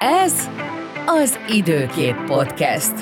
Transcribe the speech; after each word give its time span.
Ez 0.00 0.48
az 1.06 1.38
Időkép 1.48 2.14
Podcast. 2.14 2.92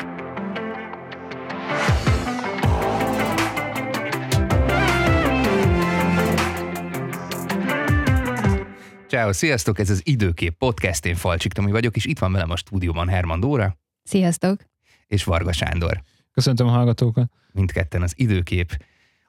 Ciao, 9.08 9.32
sziasztok, 9.32 9.78
ez 9.78 9.90
az 9.90 10.00
Időkép 10.04 10.52
Podcast, 10.52 11.06
én 11.06 11.14
Falcsik 11.14 11.52
Tomi 11.52 11.70
vagyok, 11.70 11.96
és 11.96 12.04
itt 12.04 12.18
van 12.18 12.32
velem 12.32 12.50
a 12.50 12.56
stúdióban 12.56 13.08
Herman 13.08 13.40
Dóra 13.40 13.76
Sziasztok! 14.02 14.60
és 15.06 15.24
Varga 15.24 15.52
Sándor. 15.52 16.02
Köszöntöm 16.32 16.66
a 16.66 16.70
hallgatókat. 16.70 17.30
Mindketten 17.52 18.02
az 18.02 18.12
Időkép 18.16 18.84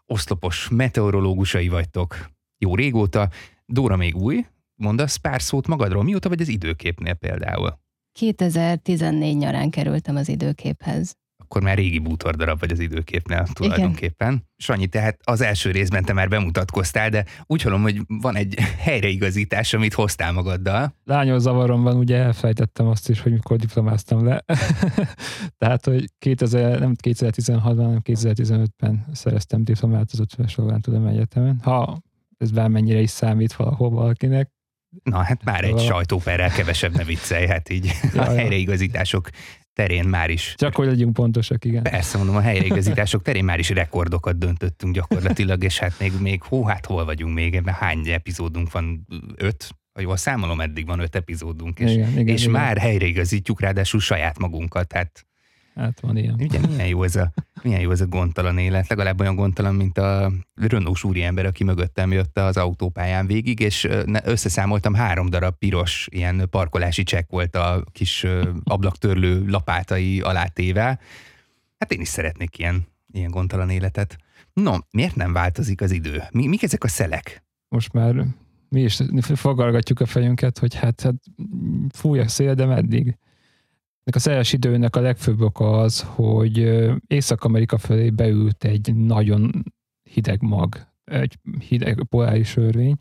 oszlopos 0.05 0.67
meteorológusai 0.71 1.67
vagytok 1.67 2.29
jó 2.57 2.75
régóta. 2.75 3.29
Dóra 3.65 3.95
még 3.95 4.15
új, 4.15 4.45
mondasz 4.77 5.15
pár 5.15 5.41
szót 5.41 5.67
magadról, 5.67 6.03
mióta 6.03 6.29
vagy 6.29 6.41
az 6.41 6.47
Időképnél 6.47 7.13
például? 7.13 7.79
2014 8.17 9.37
nyarán 9.37 9.69
kerültem 9.69 10.15
az 10.15 10.29
időképhez. 10.29 11.15
Akkor 11.43 11.61
már 11.61 11.77
régi 11.77 11.99
bútordarab 11.99 12.59
vagy 12.59 12.71
az 12.71 12.79
időképnél 12.79 13.47
tulajdonképpen. 13.53 14.27
Igen. 14.27 14.45
Sanyi, 14.57 14.87
tehát 14.87 15.19
az 15.23 15.41
első 15.41 15.71
részben 15.71 16.03
te 16.03 16.13
már 16.13 16.29
bemutatkoztál, 16.29 17.09
de 17.09 17.25
úgy 17.45 17.61
hallom, 17.61 17.81
hogy 17.81 18.01
van 18.07 18.35
egy 18.35 18.55
helyreigazítás, 18.85 19.73
amit 19.73 19.93
hoztál 19.93 20.31
magaddal. 20.31 20.93
Lányos 21.03 21.41
zavarom 21.41 21.83
van, 21.83 21.97
ugye 21.97 22.17
elfejtettem 22.17 22.87
azt 22.87 23.09
is, 23.09 23.21
hogy 23.21 23.31
mikor 23.31 23.57
diplomáztam 23.57 24.25
le. 24.25 24.43
Tehát, 25.59 25.85
hogy 25.85 26.05
2000, 26.19 26.79
nem 26.79 26.95
2016-ban, 27.03 27.61
hanem 27.61 28.01
2015-ben 28.03 29.05
szereztem 29.13 29.63
diplomát 29.63 30.09
az 30.11 30.19
Ötves 30.19 30.55
Logán 30.55 30.81
Tudom 30.81 31.05
Egyetemen. 31.05 31.59
Ha 31.63 32.01
ez 32.37 32.51
bármennyire 32.51 32.99
is 32.99 33.09
számít 33.09 33.53
valahol 33.53 33.89
valakinek. 33.89 34.56
Na, 35.03 35.23
hát 35.23 35.43
már 35.43 35.63
egy 35.63 35.79
sajtóperrel 35.79 36.49
kevesebb 36.49 36.95
ne 36.95 37.03
viccelj, 37.03 37.47
hát 37.47 37.69
így 37.69 37.91
Ja, 38.13 38.21
a 38.21 38.35
helyreigazítások 38.35 39.29
terén 39.73 40.07
már 40.07 40.29
is. 40.29 40.53
Csak 40.57 40.75
hogy 40.75 40.87
legyünk 40.87 41.13
pontosak, 41.13 41.65
igen. 41.65 41.83
Persze 41.83 42.17
mondom, 42.17 42.35
a 42.35 42.41
helyreigazítások 42.41 43.21
terén 43.21 43.43
már 43.43 43.59
is 43.59 43.69
rekordokat 43.69 44.37
döntöttünk 44.37 44.93
gyakorlatilag, 44.93 45.63
és 45.63 45.79
hát 45.79 45.99
még, 45.99 46.11
még 46.19 46.43
hó, 46.43 46.65
hát 46.65 46.85
hol 46.85 47.05
vagyunk 47.05 47.33
még, 47.33 47.55
ebben 47.55 47.73
hány 47.73 48.07
epizódunk 48.07 48.71
van? 48.71 49.07
Öt? 49.35 49.69
Ha 49.93 50.01
jól 50.01 50.17
számolom, 50.17 50.61
eddig 50.61 50.85
van 50.85 50.99
öt 50.99 51.15
epizódunk, 51.15 51.79
és, 51.79 51.91
igen, 51.91 52.11
igen, 52.11 52.27
és 52.27 52.41
igen. 52.41 52.53
már 52.53 52.77
helyreigazítjuk 52.77 53.61
ráadásul 53.61 53.99
saját 53.99 54.39
magunkat, 54.39 54.93
hát 54.93 55.25
Hát 55.77 55.99
van 55.99 56.17
ilyen. 56.17 56.35
Ugye 56.39 56.59
milyen 56.59 56.87
jó 56.87 57.03
ez 57.03 57.15
a, 57.15 57.33
milyen 57.63 57.81
jó 57.81 57.91
ez 57.91 58.01
a 58.01 58.05
gondtalan 58.05 58.57
élet, 58.57 58.87
legalább 58.89 59.19
olyan 59.19 59.35
gondtalan, 59.35 59.75
mint 59.75 59.97
a 59.97 60.31
Renault 60.55 61.03
úriember, 61.03 61.45
aki 61.45 61.63
mögöttem 61.63 62.11
jött 62.11 62.37
az 62.37 62.57
autópályán 62.57 63.27
végig, 63.27 63.59
és 63.59 63.87
összeszámoltam 64.23 64.93
három 64.93 65.29
darab 65.29 65.57
piros 65.57 66.07
ilyen 66.11 66.47
parkolási 66.49 67.03
csekk 67.03 67.29
volt 67.29 67.55
a 67.55 67.83
kis 67.91 68.25
ablaktörlő 68.63 69.47
lapátai 69.47 70.21
alá 70.21 70.45
téve. 70.45 70.99
Hát 71.79 71.91
én 71.91 72.01
is 72.01 72.07
szeretnék 72.07 72.57
ilyen, 72.57 72.87
ilyen 73.11 73.31
gondtalan 73.31 73.69
életet. 73.69 74.17
No, 74.53 74.75
miért 74.91 75.15
nem 75.15 75.33
változik 75.33 75.81
az 75.81 75.91
idő? 75.91 76.23
Mi, 76.31 76.47
mik 76.47 76.63
ezek 76.63 76.83
a 76.83 76.87
szelek? 76.87 77.43
Most 77.69 77.93
már 77.93 78.25
mi 78.69 78.81
is 78.81 79.01
fogalgatjuk 79.35 79.99
a 79.99 80.05
fejünket, 80.05 80.57
hogy 80.57 80.75
hát, 80.75 81.01
hát 81.01 81.15
fúj 81.93 82.19
a 82.19 82.27
szél, 82.27 82.53
de 82.53 82.65
meddig? 82.65 83.17
A 84.11 84.19
szeles 84.19 84.53
időnek 84.53 84.95
a 84.95 85.01
legfőbb 85.01 85.41
oka 85.41 85.79
az, 85.79 86.01
hogy 86.01 86.79
Észak-Amerika 87.07 87.77
felé 87.77 88.09
beült 88.09 88.63
egy 88.63 88.95
nagyon 88.95 89.63
hideg 90.03 90.41
mag, 90.41 90.87
egy 91.03 91.37
hideg 91.67 92.03
poláris 92.09 92.55
örvény, 92.55 92.95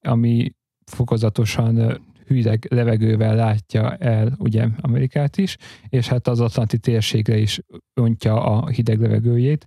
ami 0.00 0.54
fokozatosan 0.84 2.00
hideg 2.26 2.66
levegővel 2.70 3.34
látja 3.34 3.96
el 3.96 4.36
ugye 4.38 4.68
Amerikát 4.80 5.36
is, 5.36 5.56
és 5.88 6.08
hát 6.08 6.28
az 6.28 6.40
Atlanti 6.40 6.78
térségre 6.78 7.36
is 7.36 7.60
öntja 7.94 8.42
a 8.44 8.68
hideg 8.68 9.00
levegőjét, 9.00 9.66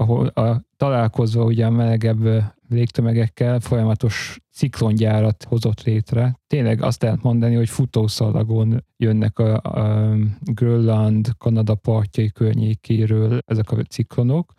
ahol 0.00 0.26
a, 0.26 0.64
találkozva 0.76 1.44
ugye 1.44 1.66
a 1.66 1.70
melegebb 1.70 2.44
légtömegekkel 2.68 3.60
folyamatos 3.60 4.38
ciklongyárat 4.52 5.44
hozott 5.44 5.82
létre. 5.82 6.38
Tényleg 6.46 6.82
azt 6.82 7.02
lehet 7.02 7.22
mondani, 7.22 7.54
hogy 7.54 7.68
futószalagon 7.68 8.84
jönnek 8.96 9.38
a, 9.38 9.54
a 9.56 10.14
Grönland, 10.40 11.30
Kanada 11.38 11.74
partjai 11.74 12.30
környékéről 12.30 13.38
ezek 13.46 13.70
a 13.70 13.82
ciklonok. 13.82 14.52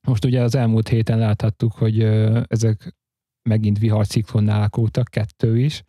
Most 0.00 0.24
ugye 0.24 0.42
az 0.42 0.54
elmúlt 0.54 0.88
héten 0.88 1.18
láthattuk, 1.18 1.72
hogy 1.72 2.02
ezek 2.46 2.96
megint 3.42 3.78
viharciklonnál 3.78 4.56
alakultak, 4.56 5.08
kettő 5.08 5.58
is, 5.58 5.82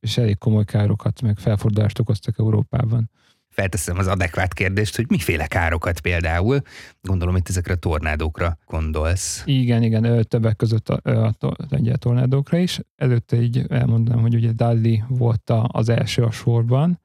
és 0.00 0.18
elég 0.18 0.38
komoly 0.38 0.64
károkat, 0.64 1.22
meg 1.22 1.38
felfordulást 1.38 1.98
okoztak 1.98 2.38
Európában. 2.38 3.10
Felteszem 3.56 3.98
az 3.98 4.06
adekvát 4.06 4.54
kérdést, 4.54 4.96
hogy 4.96 5.06
miféle 5.08 5.46
károkat 5.46 6.00
például, 6.00 6.60
gondolom 7.02 7.36
itt 7.36 7.48
ezekre 7.48 7.72
a 7.72 7.76
tornádókra 7.76 8.58
gondolsz. 8.66 9.42
Igen, 9.46 9.82
igen, 9.82 10.24
többek 10.28 10.56
között 10.56 10.88
a, 10.88 11.24
a 11.26 11.32
to- 11.32 11.56
lengyel 11.68 11.96
tornádókra 11.96 12.58
is. 12.58 12.80
Előtte 12.96 13.40
így 13.40 13.64
elmondanám, 13.68 14.20
hogy 14.20 14.34
ugye 14.34 14.52
Dalli 14.52 15.02
volt 15.08 15.50
a, 15.50 15.68
az 15.72 15.88
első 15.88 16.22
a 16.22 16.30
sorban. 16.30 17.00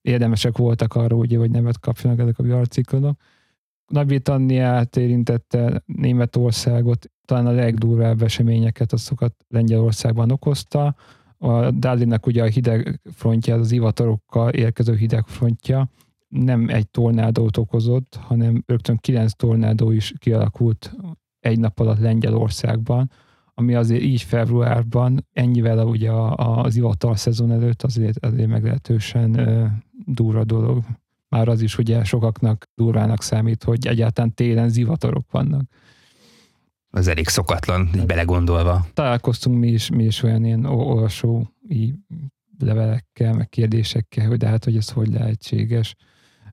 Érdemesek 0.00 0.56
voltak 0.56 0.94
arra, 0.94 1.16
ugye, 1.16 1.38
hogy 1.38 1.50
nevet 1.50 1.80
kapjanak 1.80 2.18
ezek 2.18 2.38
a 2.38 2.42
viharciklonok. 2.42 3.20
Nagy-Britanniát 3.86 4.96
érintette 4.96 5.82
Németországot, 5.86 7.10
talán 7.24 7.46
a 7.46 7.52
legdurvább 7.52 8.22
eseményeket 8.22 8.92
azokat 8.92 9.34
Lengyelországban 9.48 10.30
okozta. 10.30 10.96
A 11.38 11.70
Dallinak 11.70 12.26
ugye 12.26 12.42
a 12.42 12.46
hideg 12.46 13.00
frontja, 13.12 13.54
az 13.54 13.72
ivatorokkal 13.72 14.50
érkező 14.50 14.94
hideg 14.94 15.26
frontja 15.26 15.88
nem 16.28 16.68
egy 16.68 16.88
tornádót 16.88 17.56
okozott, 17.56 18.18
hanem 18.20 18.62
rögtön 18.66 18.96
kilenc 18.96 19.32
tornádó 19.32 19.90
is 19.90 20.12
kialakult 20.18 20.94
egy 21.40 21.58
nap 21.58 21.80
alatt 21.80 21.98
Lengyelországban, 21.98 23.10
ami 23.54 23.74
azért 23.74 24.02
így 24.02 24.22
februárban, 24.22 25.26
ennyivel 25.32 25.86
ugye 25.86 26.10
az 26.36 26.76
ivatar 26.76 27.18
szezon 27.18 27.50
előtt 27.50 27.82
azért, 27.82 28.24
azért 28.24 28.48
meglehetősen 28.48 29.30
durva 30.06 30.44
dolog. 30.44 30.84
Már 31.28 31.48
az 31.48 31.60
is 31.60 31.78
ugye 31.78 32.04
sokaknak 32.04 32.64
durvának 32.74 33.22
számít, 33.22 33.64
hogy 33.64 33.86
egyáltalán 33.86 34.34
télen 34.34 34.68
zivatarok 34.68 35.30
vannak. 35.30 35.62
Az 36.90 37.08
elég 37.08 37.28
szokatlan, 37.28 37.90
így 37.96 38.06
belegondolva. 38.06 38.86
Találkoztunk 38.94 39.58
mi 39.58 39.68
is, 39.68 39.90
mi 39.90 40.04
is 40.04 40.22
olyan 40.22 40.44
ilyen 40.44 40.64
o- 40.64 40.86
olvasói 40.86 41.92
levelekkel, 42.58 43.32
meg 43.32 43.48
kérdésekkel, 43.48 44.26
hogy 44.26 44.36
de 44.36 44.46
hát, 44.46 44.64
hogy 44.64 44.76
ez 44.76 44.90
hogy 44.90 45.08
lehetséges 45.08 45.94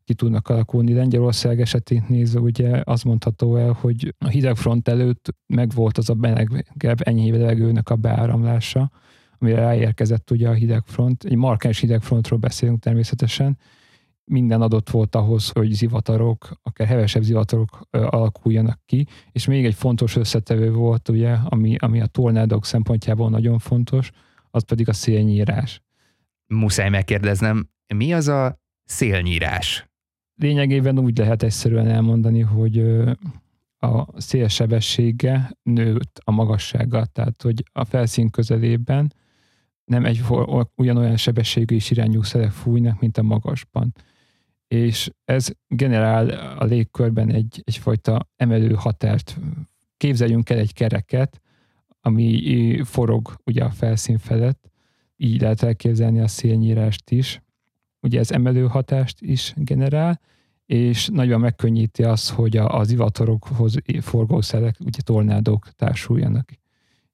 ki 0.06 0.14
tudnak 0.14 0.50
alakulni. 0.50 0.94
Lengyelország 0.94 1.62
esetét 1.62 2.10
nézve 2.10 2.40
ugye 2.40 2.82
azt 2.84 3.04
mondható 3.04 3.56
el, 3.56 3.72
hogy 3.72 4.16
a 4.18 4.28
hidegfront 4.28 4.88
előtt 4.88 5.36
megvolt 5.48 5.98
az 5.98 6.10
a 6.10 6.14
melegebb, 6.14 7.08
enyhébb 7.08 7.36
levegőnek 7.36 7.90
a 7.90 7.96
beáramlása, 7.96 8.92
amire 9.38 9.60
ráérkezett 9.60 10.32
ugye 10.32 10.50
a 10.50 10.54
hidegfront. 10.54 11.24
Egy 11.24 11.36
markáns 11.36 11.80
hidegfrontról 11.80 12.40
beszélünk 12.40 12.80
természetesen. 12.80 13.58
Minden 14.26 14.62
adott 14.62 14.90
volt 14.90 15.16
ahhoz, 15.16 15.50
hogy 15.50 15.72
zivatarok, 15.72 16.60
akár 16.64 16.88
hevesebb 16.88 17.24
zivatarok 17.24 17.88
alakuljanak 17.90 18.80
ki, 18.86 19.08
és 19.32 19.46
még 19.46 19.66
egy 19.66 19.74
fontos 19.74 20.16
összetevő 20.16 20.72
volt, 20.72 21.10
ugye, 21.10 21.32
ami, 21.44 21.76
ami 21.76 22.02
a 22.02 22.06
tornádok 22.06 22.66
szempontjából 22.66 23.30
nagyon 23.30 23.60
fontos, 23.60 24.12
az 24.52 24.64
pedig 24.64 24.90
a 24.90 24.94
szélnyírás. 24.94 25.82
Muszáj 26.48 26.90
megkérdeznem, 26.90 27.70
mi 27.96 28.14
az 28.14 28.28
a 28.28 28.60
szélnyírás? 28.84 29.86
lényegében 30.36 31.00
úgy 31.00 31.18
lehet 31.18 31.44
egyszerűen 31.44 31.88
elmondani, 31.88 32.40
hogy 32.40 32.80
a 33.78 34.22
szélsebessége 34.22 35.58
nőtt 35.64 36.22
a 36.24 36.32
magassággal, 36.32 37.06
tehát 37.06 37.42
hogy 37.42 37.64
a 37.72 37.86
felszín 37.86 38.30
közelében 38.30 39.14
nem 39.86 40.06
egy 40.06 40.24
ugyanolyan 40.76 41.18
sebességű 41.18 41.76
és 41.76 41.92
irányú 41.92 42.22
szelek 42.22 42.52
fújnak, 42.52 43.00
mint 43.00 43.18
a 43.18 43.24
magasban. 43.24 43.94
És 44.68 45.10
ez 45.26 45.50
generál 45.68 46.30
a 46.58 46.64
légkörben 46.64 47.32
egy, 47.32 47.62
egyfajta 47.64 48.30
emelő 48.36 48.74
hatást. 48.74 49.38
Képzeljünk 49.98 50.50
el 50.50 50.58
egy 50.58 50.74
kereket, 50.74 51.42
ami 52.02 52.82
forog 52.84 53.36
ugye 53.46 53.64
a 53.64 53.70
felszín 53.70 54.18
felett, 54.18 54.70
így 55.18 55.42
lehet 55.42 55.64
elképzelni 55.64 56.20
a 56.20 56.28
szélnyírást 56.28 57.12
is. 57.12 57.42
Ugye 58.00 58.20
ez 58.20 58.32
emelő 58.32 58.68
hatást 58.68 59.22
is 59.22 59.54
generál, 59.58 60.20
és 60.66 61.08
nagyon 61.08 61.40
megkönnyíti 61.40 62.04
az, 62.04 62.30
hogy 62.30 62.58
az 62.58 62.92
ivatarokhoz 62.92 63.76
forgó 64.02 64.42
szelek, 64.42 64.76
ugye 64.80 65.02
tornádók 65.02 65.70
társuljanak. 65.76 66.52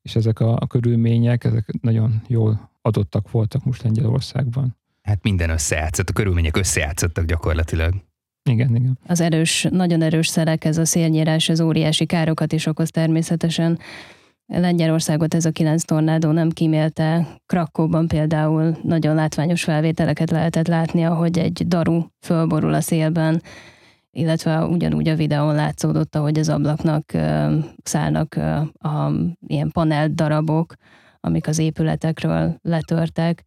És 0.02 0.16
ezek 0.16 0.40
a, 0.40 0.56
a 0.60 0.68
körülmények, 0.68 1.44
ezek 1.44 1.82
nagyon 1.82 2.22
jól 2.28 2.70
adottak 2.82 3.32
voltak 3.32 3.64
most 3.64 3.82
Lengyelországban. 3.84 4.76
Hát 5.02 5.24
minden 5.24 5.50
összejátszott, 5.50 6.10
a 6.10 6.14
körülmények 6.14 6.58
összejátszottak 6.58 7.26
gyakorlatilag. 7.26 7.94
Igen, 8.50 8.76
igen. 8.76 9.00
Az 9.08 9.20
erős, 9.20 9.68
nagyon 9.72 10.02
erős 10.02 10.28
szelek, 10.28 10.66
ez 10.66 10.78
a 10.78 10.86
szélnyírás, 10.86 11.50
az 11.50 11.62
óriási 11.62 12.06
károkat 12.06 12.54
is 12.54 12.66
okoz 12.66 12.90
természetesen. 12.90 13.80
Lengyelországot 14.46 15.34
ez 15.34 15.46
a 15.46 15.52
kilenc 15.52 15.84
tornádó 15.84 16.32
nem 16.32 16.50
kímélte. 16.50 17.28
Krakóban 17.46 18.08
például 18.08 18.78
nagyon 18.84 19.16
látványos 19.16 19.64
felvételeket 19.64 20.32
lehetett 20.32 20.68
látni, 20.68 21.06
ahogy 21.06 21.38
egy 21.38 21.68
daru 21.68 22.04
fölborul 22.20 22.74
a 22.74 22.82
szélben, 22.82 23.42
illetve 24.12 24.66
ugyanúgy 24.66 25.08
a 25.08 25.16
videón 25.16 25.56
látszódott, 25.56 26.16
ahogy 26.16 26.40
az 26.40 26.50
ablaknak 26.50 27.12
szállnak 27.84 28.36
a 28.80 29.12
ilyen 29.48 29.72
panel 29.72 30.08
darabok, 30.08 30.74
amik 31.20 31.48
az 31.48 31.58
épületekről 31.58 32.58
letörtek, 32.62 33.46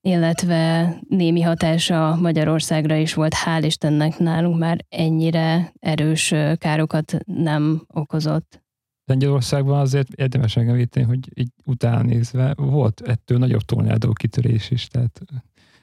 illetve 0.00 0.94
némi 1.08 1.40
hatása 1.40 2.16
Magyarországra 2.20 2.96
is 2.96 3.14
volt, 3.14 3.34
hál' 3.44 3.62
Istennek 3.64 4.18
nálunk 4.18 4.58
már 4.58 4.84
ennyire 4.88 5.72
erős 5.80 6.34
károkat 6.58 7.16
nem 7.24 7.84
okozott. 7.86 8.62
Lengyelországban 9.04 9.80
azért 9.80 10.12
érdemes 10.12 10.54
megemlíteni, 10.54 11.06
hogy 11.06 11.18
így 11.34 11.50
utána 11.64 12.02
nézve 12.02 12.54
volt 12.56 13.00
ettől 13.00 13.38
nagyobb 13.38 13.60
tornádó 13.60 14.12
kitörés 14.12 14.70
is, 14.70 14.86
tehát 14.86 15.20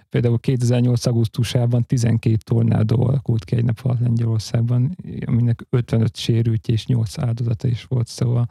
például 0.10 0.40
2008. 0.40 1.06
augusztusában 1.06 1.84
12 1.84 2.36
tornádó 2.36 3.06
alakult 3.08 3.44
ki 3.44 3.56
egy 3.56 3.64
nap 3.64 3.80
alatt 3.84 4.00
Lengyelországban, 4.00 4.96
aminek 5.26 5.66
55 5.70 6.16
sérült 6.18 6.68
és 6.68 6.86
8 6.86 7.18
áldozata 7.18 7.68
is 7.68 7.84
volt, 7.84 8.08
szóval 8.08 8.48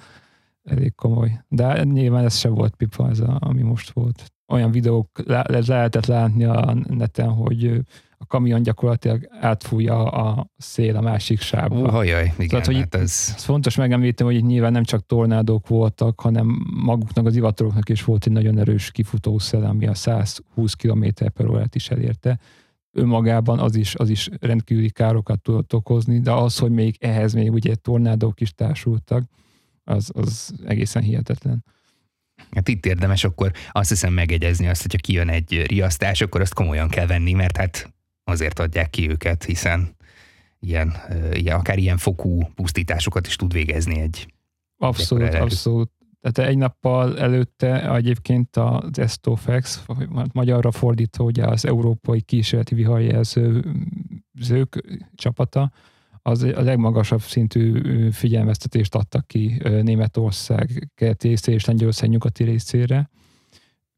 elég 0.65 0.95
komoly. 0.95 1.45
De 1.49 1.85
nyilván 1.85 2.25
ez 2.25 2.37
se 2.37 2.49
volt 2.49 2.77
pipa, 2.77 3.09
ez 3.09 3.21
a, 3.21 3.37
ami 3.41 3.63
most 3.63 3.91
volt. 3.91 4.33
Olyan 4.47 4.71
videók 4.71 5.09
le, 5.27 5.45
lehetett 5.67 6.07
látni 6.07 6.45
a 6.45 6.77
neten, 6.89 7.29
hogy 7.29 7.85
a 8.19 8.27
kamion 8.27 8.63
gyakorlatilag 8.63 9.29
átfújja 9.41 10.11
a 10.11 10.47
szél 10.57 10.97
a 10.97 11.01
másik 11.01 11.41
sávba. 11.41 11.79
Ó, 11.79 11.89
hajaj, 11.89 12.33
igen, 12.35 12.49
Tehát, 12.49 12.67
hogy 12.67 12.77
hát 12.77 12.95
ez... 12.95 13.33
ez 13.37 13.43
fontos 13.45 13.77
megemlíteni, 13.77 14.31
hogy 14.33 14.39
itt 14.39 14.47
nyilván 14.47 14.73
nem 14.73 14.85
csak 14.85 15.07
tornádók 15.07 15.69
voltak, 15.69 16.21
hanem 16.21 16.67
maguknak 16.85 17.27
az 17.27 17.37
ivataroknak 17.37 17.89
is 17.89 18.05
volt 18.05 18.27
egy 18.27 18.33
nagyon 18.33 18.59
erős 18.59 18.91
kifutószel, 18.91 19.65
ami 19.65 19.87
a 19.87 19.95
120 19.95 20.73
km 20.73 21.05
per 21.35 21.49
órát 21.49 21.75
is 21.75 21.91
elérte. 21.91 22.39
Önmagában 22.93 23.59
az 23.59 23.77
is, 23.77 23.95
az 23.95 24.09
is 24.09 24.29
rendkívüli 24.41 24.91
károkat 24.91 25.41
tudott 25.41 25.75
okozni, 25.75 26.21
de 26.21 26.33
az, 26.33 26.59
hogy 26.59 26.71
még 26.71 26.97
ehhez 27.01 27.33
még 27.33 27.53
ugye 27.53 27.75
tornádók 27.75 28.41
is 28.41 28.55
társultak, 28.55 29.25
az, 29.85 30.11
az 30.15 30.55
egészen 30.67 31.03
hihetetlen. 31.03 31.65
Hát 32.51 32.69
itt 32.69 32.87
érdemes 32.87 33.25
akkor 33.25 33.53
azt 33.73 33.89
hiszem 33.89 34.13
megegyezni 34.13 34.69
azt, 34.69 34.83
hogyha 34.83 34.99
kijön 34.99 35.29
egy 35.29 35.65
riasztás, 35.67 36.21
akkor 36.21 36.41
azt 36.41 36.55
komolyan 36.55 36.89
kell 36.89 37.07
venni, 37.07 37.33
mert 37.33 37.57
hát 37.57 37.95
azért 38.25 38.59
adják 38.59 38.91
ki 38.91 39.11
őket, 39.11 39.45
hiszen 39.45 39.97
ilyen, 40.61 40.95
ilyen 41.33 41.57
akár 41.57 41.79
ilyen 41.79 41.97
fokú 41.97 42.43
pusztításokat 42.55 43.27
is 43.27 43.37
tud 43.37 43.53
végezni 43.53 44.01
egy. 44.01 44.35
Abszolút, 44.77 45.35
abszolút. 45.35 45.91
Tehát 46.21 46.51
egy 46.51 46.59
nappal 46.59 47.19
előtte 47.19 47.95
egyébként 47.95 48.57
az 48.57 48.99
Estofex, 48.99 49.85
magyarra 50.33 50.71
fordítva 50.71 51.25
ugye 51.25 51.45
az 51.45 51.67
Európai 51.67 52.21
Kísérleti 52.21 52.75
Viharjelzők 52.75 54.85
csapata, 55.15 55.73
az 56.27 56.43
a 56.43 56.63
legmagasabb 56.63 57.21
szintű 57.21 57.81
figyelmeztetést 58.11 58.95
adtak 58.95 59.27
ki 59.27 59.61
Németország 59.83 60.91
keleti 60.95 61.29
részére 61.29 61.57
és 61.57 61.65
Lengyelország 61.65 62.09
nyugati 62.09 62.45
részére, 62.45 63.11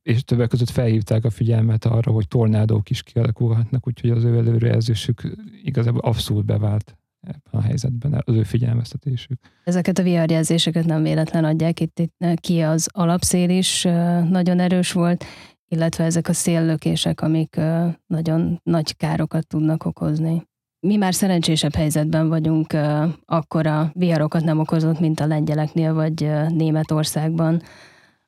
és 0.02 0.24
többek 0.24 0.48
között 0.48 0.70
felhívták 0.70 1.24
a 1.24 1.30
figyelmet 1.30 1.84
arra, 1.84 2.12
hogy 2.12 2.28
tornádók 2.28 2.90
is 2.90 3.02
kialakulhatnak, 3.02 3.86
úgyhogy 3.86 4.10
az 4.10 4.24
ő 4.24 4.36
előrejelzésük 4.36 5.22
igazából 5.62 6.00
abszolút 6.00 6.44
bevált 6.44 6.96
ebben 7.20 7.60
a 7.60 7.60
helyzetben, 7.60 8.22
az 8.24 8.34
ő 8.34 8.42
figyelmeztetésük. 8.42 9.40
Ezeket 9.64 9.98
a 9.98 10.02
viharjelzéseket 10.02 10.84
nem 10.84 11.02
véletlen 11.02 11.44
adják 11.44 11.80
itt, 11.80 11.98
itt 11.98 12.40
ki, 12.40 12.60
az 12.60 12.88
alapszél 12.92 13.50
is 13.50 13.82
nagyon 14.30 14.60
erős 14.60 14.92
volt, 14.92 15.24
illetve 15.68 16.04
ezek 16.04 16.28
a 16.28 16.32
széllökések, 16.32 17.20
amik 17.20 17.60
nagyon 18.06 18.60
nagy 18.62 18.96
károkat 18.96 19.46
tudnak 19.46 19.84
okozni. 19.84 20.46
Mi 20.86 20.96
már 20.96 21.14
szerencsésebb 21.14 21.74
helyzetben 21.74 22.28
vagyunk, 22.28 22.76
akkora 23.24 23.90
viharokat 23.94 24.44
nem 24.44 24.58
okozott, 24.58 25.00
mint 25.00 25.20
a 25.20 25.26
lengyeleknél 25.26 25.94
vagy 25.94 26.30
Németországban 26.48 27.62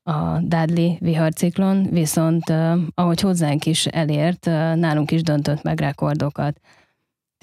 a 0.03 0.39
Dudley 0.41 0.97
viharciklon, 0.99 1.83
viszont 1.91 2.53
ahogy 2.95 3.21
hozzánk 3.21 3.67
is 3.67 3.87
elért, 3.87 4.45
nálunk 4.75 5.11
is 5.11 5.23
döntött 5.23 5.63
meg 5.63 5.81
rekordokat. 5.81 6.61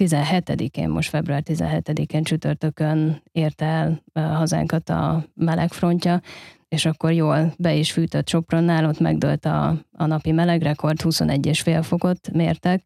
17-én, 0.02 0.90
most 0.90 1.10
február 1.10 1.44
17-én 1.46 2.24
csütörtökön 2.24 3.22
ért 3.32 3.62
el 3.62 4.02
hazánkat 4.14 4.90
a 4.90 5.26
melegfrontja, 5.34 6.22
és 6.68 6.86
akkor 6.86 7.12
jól 7.12 7.54
be 7.58 7.74
is 7.74 7.92
fűtött 7.92 8.30
Sopronnál, 8.30 8.86
ott 8.86 9.00
megdőlt 9.00 9.46
a, 9.46 9.68
a 9.92 10.06
napi 10.06 10.32
melegrekord, 10.32 11.02
21,5 11.02 11.80
fokot 11.84 12.32
mértek, 12.32 12.84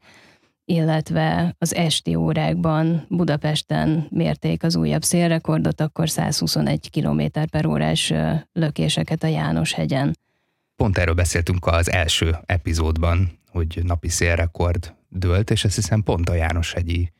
illetve 0.69 1.55
az 1.57 1.75
esti 1.75 2.15
órákban 2.15 3.05
Budapesten 3.09 4.07
mérték 4.09 4.63
az 4.63 4.75
újabb 4.75 5.03
szélrekordot, 5.03 5.81
akkor 5.81 6.09
121 6.09 6.89
km 6.89 7.21
per 7.51 7.65
órás 7.65 8.13
lökéseket 8.53 9.23
a 9.23 9.27
János 9.27 9.73
hegyen. 9.73 10.17
Pont 10.75 10.97
erről 10.97 11.13
beszéltünk 11.13 11.67
az 11.67 11.91
első 11.91 12.35
epizódban, 12.45 13.39
hogy 13.51 13.79
napi 13.83 14.09
szélrekord 14.09 14.95
dőlt, 15.07 15.51
és 15.51 15.63
azt 15.65 15.75
hiszem 15.75 16.03
pont 16.03 16.29
a 16.29 16.33
János 16.33 16.73
hegyi 16.73 17.11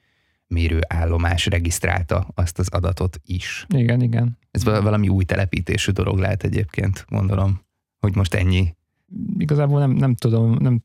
mérőállomás 0.48 1.45
regisztrálta 1.45 2.28
azt 2.36 2.60
az 2.60 2.68
adatot 2.69 3.19
is. 3.25 3.66
Igen, 3.75 4.02
igen. 4.02 4.38
Ez 4.52 4.63
valami 4.63 5.07
új 5.10 5.24
telepítésű 5.24 5.92
dolog 5.92 6.18
lehet 6.18 6.44
egyébként, 6.44 7.06
gondolom, 7.07 7.62
hogy 8.00 8.16
most 8.16 8.34
ennyi. 8.34 8.75
Igazából 9.38 9.80
nem, 9.80 9.92
nem 9.92 10.16
tudom, 10.16 10.57
nem 10.60 10.84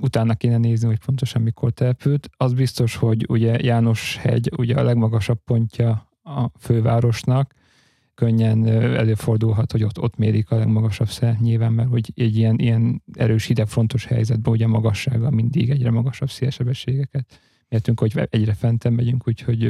utána 0.00 0.34
kéne 0.34 0.56
nézni, 0.56 0.86
hogy 0.86 0.98
pontosan 1.04 1.42
mikor 1.42 1.70
települt. 1.70 2.30
Az 2.36 2.52
biztos, 2.52 2.96
hogy 2.96 3.24
ugye 3.28 3.58
János 3.60 4.16
hegy 4.16 4.50
ugye 4.56 4.74
a 4.74 4.82
legmagasabb 4.82 5.38
pontja 5.44 6.08
a 6.22 6.50
fővárosnak, 6.58 7.54
könnyen 8.14 8.66
előfordulhat, 8.96 9.72
hogy 9.72 9.82
ott, 9.82 10.00
ott 10.00 10.16
mérik 10.16 10.50
a 10.50 10.56
legmagasabb 10.56 11.08
szel 11.08 11.36
nyilván, 11.40 11.72
mert 11.72 11.88
hogy 11.88 12.12
egy 12.16 12.36
ilyen, 12.36 12.58
ilyen 12.58 13.02
erős 13.12 13.44
hidegfrontos 13.44 14.04
helyzetben 14.04 14.52
ugye 14.52 14.66
magassága 14.66 15.30
mindig 15.30 15.70
egyre 15.70 15.90
magasabb 15.90 16.30
szélsebességeket 16.30 17.38
értünk, 17.68 18.00
hogy 18.00 18.26
egyre 18.30 18.54
fenten 18.54 18.92
megyünk, 18.92 19.28
úgyhogy 19.28 19.64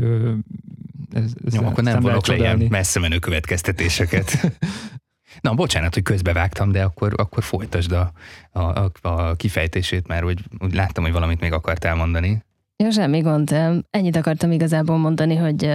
ez, 1.12 1.32
ez 1.44 1.54
Jó, 1.54 1.62
akkor 1.62 1.84
nem, 1.84 1.92
nem 1.92 2.02
vonok 2.02 2.26
le 2.26 2.36
ilyen 2.36 2.66
messze 2.70 3.00
menő 3.00 3.18
következtetéseket. 3.18 4.30
Na, 5.40 5.54
bocsánat, 5.54 5.94
hogy 5.94 6.02
közbevágtam, 6.02 6.72
de 6.72 6.82
akkor, 6.82 7.12
akkor 7.16 7.42
folytasd 7.42 7.92
a, 7.92 8.12
a, 8.52 8.90
a 9.02 9.34
kifejtését, 9.34 10.06
mert 10.06 10.24
úgy, 10.24 10.40
úgy 10.58 10.74
láttam, 10.74 11.04
hogy 11.04 11.12
valamit 11.12 11.40
még 11.40 11.52
akartál 11.52 11.94
mondani. 11.94 12.42
Ja, 12.76 12.90
semmi 12.90 13.20
gond. 13.20 13.56
Ennyit 13.90 14.16
akartam 14.16 14.52
igazából 14.52 14.96
mondani, 14.96 15.36
hogy, 15.36 15.72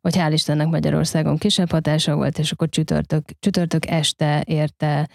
hogy 0.00 0.16
hál' 0.16 0.30
Istennek 0.32 0.66
Magyarországon 0.66 1.36
kisebb 1.36 1.70
hatása 1.70 2.14
volt, 2.14 2.38
és 2.38 2.52
akkor 2.52 2.68
csütörtök, 2.68 3.24
csütörtök 3.40 3.86
este 3.86 4.42
érte 4.46 5.08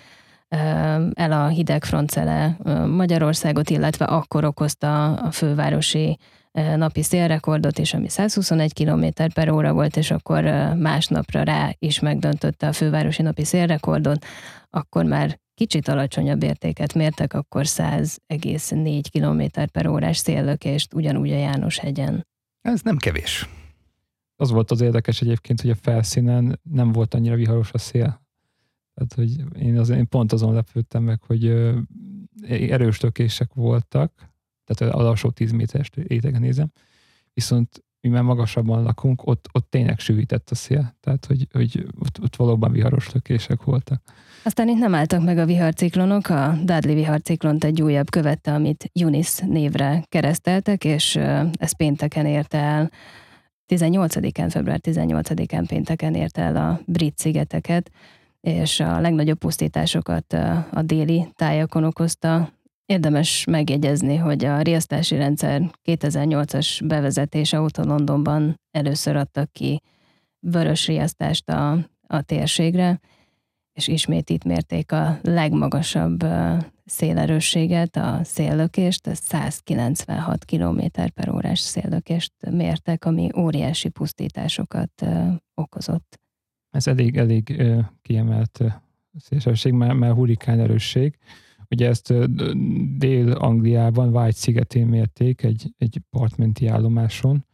el 1.14 1.32
a 1.32 1.48
hidegfrontszele 1.48 2.58
Magyarországot, 2.88 3.70
illetve 3.70 4.06
akkor 4.06 4.46
okozta 4.46 5.14
a 5.14 5.32
fővárosi 5.32 6.18
napi 6.54 7.04
szélrekordot 7.04 7.78
is, 7.78 7.94
ami 7.94 8.10
121 8.10 8.74
km 8.74 9.06
per 9.34 9.50
óra 9.50 9.74
volt, 9.74 9.98
és 9.98 10.12
akkor 10.12 10.44
másnapra 10.78 11.44
rá 11.44 11.76
is 11.80 12.00
megdöntötte 12.00 12.68
a 12.68 12.74
fővárosi 12.74 13.22
napi 13.22 13.44
szélrekordot, 13.44 14.26
akkor 14.70 15.06
már 15.06 15.40
kicsit 15.54 15.88
alacsonyabb 15.88 16.44
értéket 16.44 16.94
mértek, 16.94 17.34
akkor 17.34 17.64
100,4 17.66 19.04
km 19.12 19.62
per 19.72 19.88
órás 19.88 20.18
széllökést, 20.18 20.94
ugyanúgy 20.94 21.32
a 21.32 21.38
János 21.38 21.78
hegyen. 21.78 22.28
Ez 22.62 22.82
nem 22.82 22.98
kevés. 22.98 23.50
Az 24.36 24.52
volt 24.52 24.72
az 24.72 24.82
érdekes 24.82 25.22
egyébként, 25.22 25.62
hogy 25.62 25.70
a 25.70 25.76
felszínen 25.76 26.60
nem 26.64 26.92
volt 26.92 27.14
annyira 27.14 27.36
viharos 27.36 27.72
a 27.72 27.78
szél. 27.78 28.22
Tehát, 28.94 29.14
hogy 29.16 29.62
én, 29.62 29.80
az, 29.80 29.90
én 29.90 30.08
pont 30.08 30.32
azon 30.32 30.54
lepődtem 30.54 31.04
meg, 31.04 31.22
hogy 31.22 31.46
erős 32.48 33.02
lökések 33.02 33.54
voltak, 33.54 34.33
tehát 34.66 34.94
az 34.94 35.06
alsó 35.06 35.30
10 35.30 35.52
méteres 35.52 35.90
rétegen 35.94 36.42
nézem, 36.42 36.72
viszont 37.34 37.84
mi 38.02 38.10
már 38.10 38.24
magasabban 38.24 38.84
lakunk, 38.84 39.28
ott, 39.28 39.48
ott 39.52 39.70
tényleg 39.70 40.00
sűvített 40.00 40.50
a 40.50 40.56
szél, 40.56 40.96
tehát 41.00 41.26
hogy, 41.26 41.48
hogy 41.52 41.86
ott, 42.00 42.20
ott 42.22 42.36
valóban 42.36 42.72
viharos 42.72 43.12
lökések 43.12 43.64
voltak. 43.64 44.02
Aztán 44.44 44.70
itt 44.70 44.78
nem 44.78 44.96
álltak 44.96 45.24
meg 45.24 45.38
a 45.38 45.46
viharciklonok, 45.46 46.30
a 46.30 46.58
Dudley 46.64 46.96
viharciklont 46.96 47.64
egy 47.64 47.82
újabb 47.82 48.10
követte, 48.10 48.54
amit 48.54 48.90
Junis 48.94 49.38
névre 49.38 50.04
kereszteltek, 50.10 50.84
és 50.84 51.16
ez 51.52 51.76
pénteken 51.78 52.26
érte 52.26 52.58
el. 52.58 52.92
18-án, 53.68 54.48
február 54.50 54.80
18-án 54.84 55.64
pénteken 55.68 56.16
érte 56.16 56.42
el 56.42 56.56
a 56.56 56.80
brit 56.86 57.18
szigeteket, 57.18 57.92
és 58.42 58.80
a 58.80 59.00
legnagyobb 59.00 59.38
pusztításokat 59.38 60.34
a 60.72 60.82
déli 60.82 61.28
tájakon 61.36 61.84
okozta, 61.84 62.50
Érdemes 62.86 63.46
megjegyezni, 63.46 64.16
hogy 64.16 64.46
a 64.46 64.62
riasztási 64.62 65.16
rendszer 65.16 65.72
2008-as 65.84 66.82
bevezetése 66.86 67.62
óta 67.62 67.84
Londonban 67.84 68.60
először 68.72 69.16
adtak 69.16 69.52
ki 69.52 69.82
vörös 70.40 70.88
riasztást 70.88 71.50
a, 71.50 71.72
a 72.08 72.22
térségre, 72.22 73.00
és 73.74 73.88
ismét 73.88 74.30
itt 74.30 74.44
mérték 74.44 74.92
a 74.92 75.20
legmagasabb 75.22 76.26
szélerősséget, 76.86 77.96
a 77.96 78.20
széllökést, 78.24 79.10
196 79.16 80.46
km 80.46 80.80
per 81.14 81.30
órás 81.30 81.60
széllökést 81.60 82.34
mértek, 82.52 83.06
ami 83.06 83.30
óriási 83.38 83.90
pusztításokat 83.90 85.06
okozott. 85.54 86.20
Ez 86.70 86.88
elég, 86.88 87.18
elég 87.18 87.64
kiemelt 88.02 88.60
szélsőség, 89.18 89.74
már, 89.74 89.94
már 89.94 90.12
hurikán 90.12 90.60
erősség. 90.60 91.18
Ugye 91.70 91.88
ezt 91.88 92.14
Dél-Angliában, 92.98 94.16
White 94.16 94.38
szigetén 94.38 94.88
mérték 94.88 95.44
egy, 95.44 95.74
egy 95.78 96.02
partmenti 96.10 96.68
állomáson, 96.68 97.46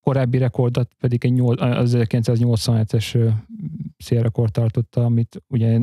korábbi 0.00 0.38
rekordot 0.38 0.94
pedig 1.00 1.24
egy 1.24 1.32
8, 1.32 1.60
az 1.60 1.96
1987-es 1.98 3.34
szélrekord 3.96 4.52
tartotta, 4.52 5.04
amit 5.04 5.42
ugye 5.48 5.78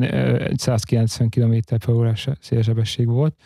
190 0.56 1.28
km 1.28 1.54
per 1.64 1.94
órás 1.94 2.28
szélsebesség 2.40 3.06
volt. 3.06 3.40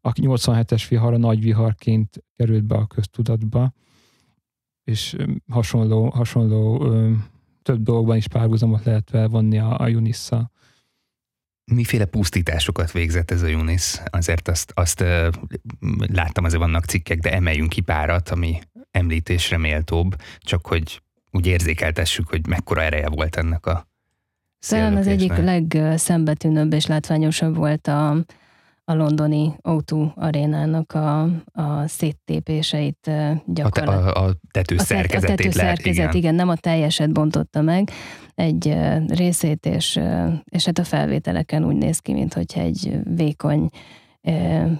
A 0.00 0.12
87-es 0.12 0.86
vihar 0.88 1.12
a 1.12 1.18
nagy 1.18 1.40
viharként 1.40 2.24
került 2.36 2.64
be 2.64 2.74
a 2.74 2.86
köztudatba, 2.86 3.72
és 4.84 5.16
hasonló, 5.48 6.08
hasonló 6.08 6.92
több 7.62 7.82
dolgban 7.82 8.16
is 8.16 8.28
párhuzamot 8.28 8.84
lehet 8.84 9.10
vonni 9.10 9.58
a, 9.58 9.80
a 9.80 9.88
Unissa. 9.88 10.50
Miféle 11.72 12.04
pusztításokat 12.04 12.92
végzett 12.92 13.30
ez 13.30 13.42
a 13.42 13.48
Unis? 13.48 14.00
Azért 14.10 14.48
azt, 14.48 14.72
azt 14.74 15.04
láttam, 16.06 16.44
azért 16.44 16.60
vannak 16.60 16.84
cikkek, 16.84 17.18
de 17.18 17.32
emeljünk 17.32 17.68
ki 17.68 17.80
párat, 17.80 18.28
ami 18.28 18.58
említésre 18.90 19.58
méltóbb, 19.58 20.16
csak 20.38 20.66
hogy 20.66 21.02
úgy 21.30 21.46
érzékeltessük, 21.46 22.28
hogy 22.28 22.46
mekkora 22.46 22.82
ereje 22.82 23.08
volt 23.08 23.36
ennek 23.36 23.66
a 23.66 23.86
Talán 24.68 24.96
az 24.96 25.06
egyik 25.06 25.36
legszembetűnőbb 25.36 26.72
és 26.72 26.86
látványosabb 26.86 27.56
volt 27.56 27.86
a, 27.86 28.10
a 28.84 28.94
londoni 28.94 29.52
O2 29.62 30.14
arénának 30.14 30.92
a, 30.92 31.22
a 31.52 31.86
széttépéseit 31.86 33.10
gyakorlatilag. 33.46 34.06
A, 34.06 34.12
te, 34.12 34.20
a, 34.20 34.24
a 34.24 34.34
tető 34.50 34.76
szerkezetét 34.78 35.30
A 35.30 35.36
tető 35.36 35.50
szerkezet, 35.50 35.96
igen. 35.96 36.14
igen, 36.14 36.34
nem 36.34 36.48
a 36.48 36.56
teljeset 36.56 37.12
bontotta 37.12 37.62
meg 37.62 37.90
egy 38.36 38.76
részét, 39.06 39.66
és, 39.66 40.00
és 40.44 40.64
hát 40.64 40.78
a 40.78 40.84
felvételeken 40.84 41.64
úgy 41.64 41.76
néz 41.76 41.98
ki, 41.98 42.12
mint 42.12 42.34
hogyha 42.34 42.60
egy 42.60 42.98
vékony 43.04 43.68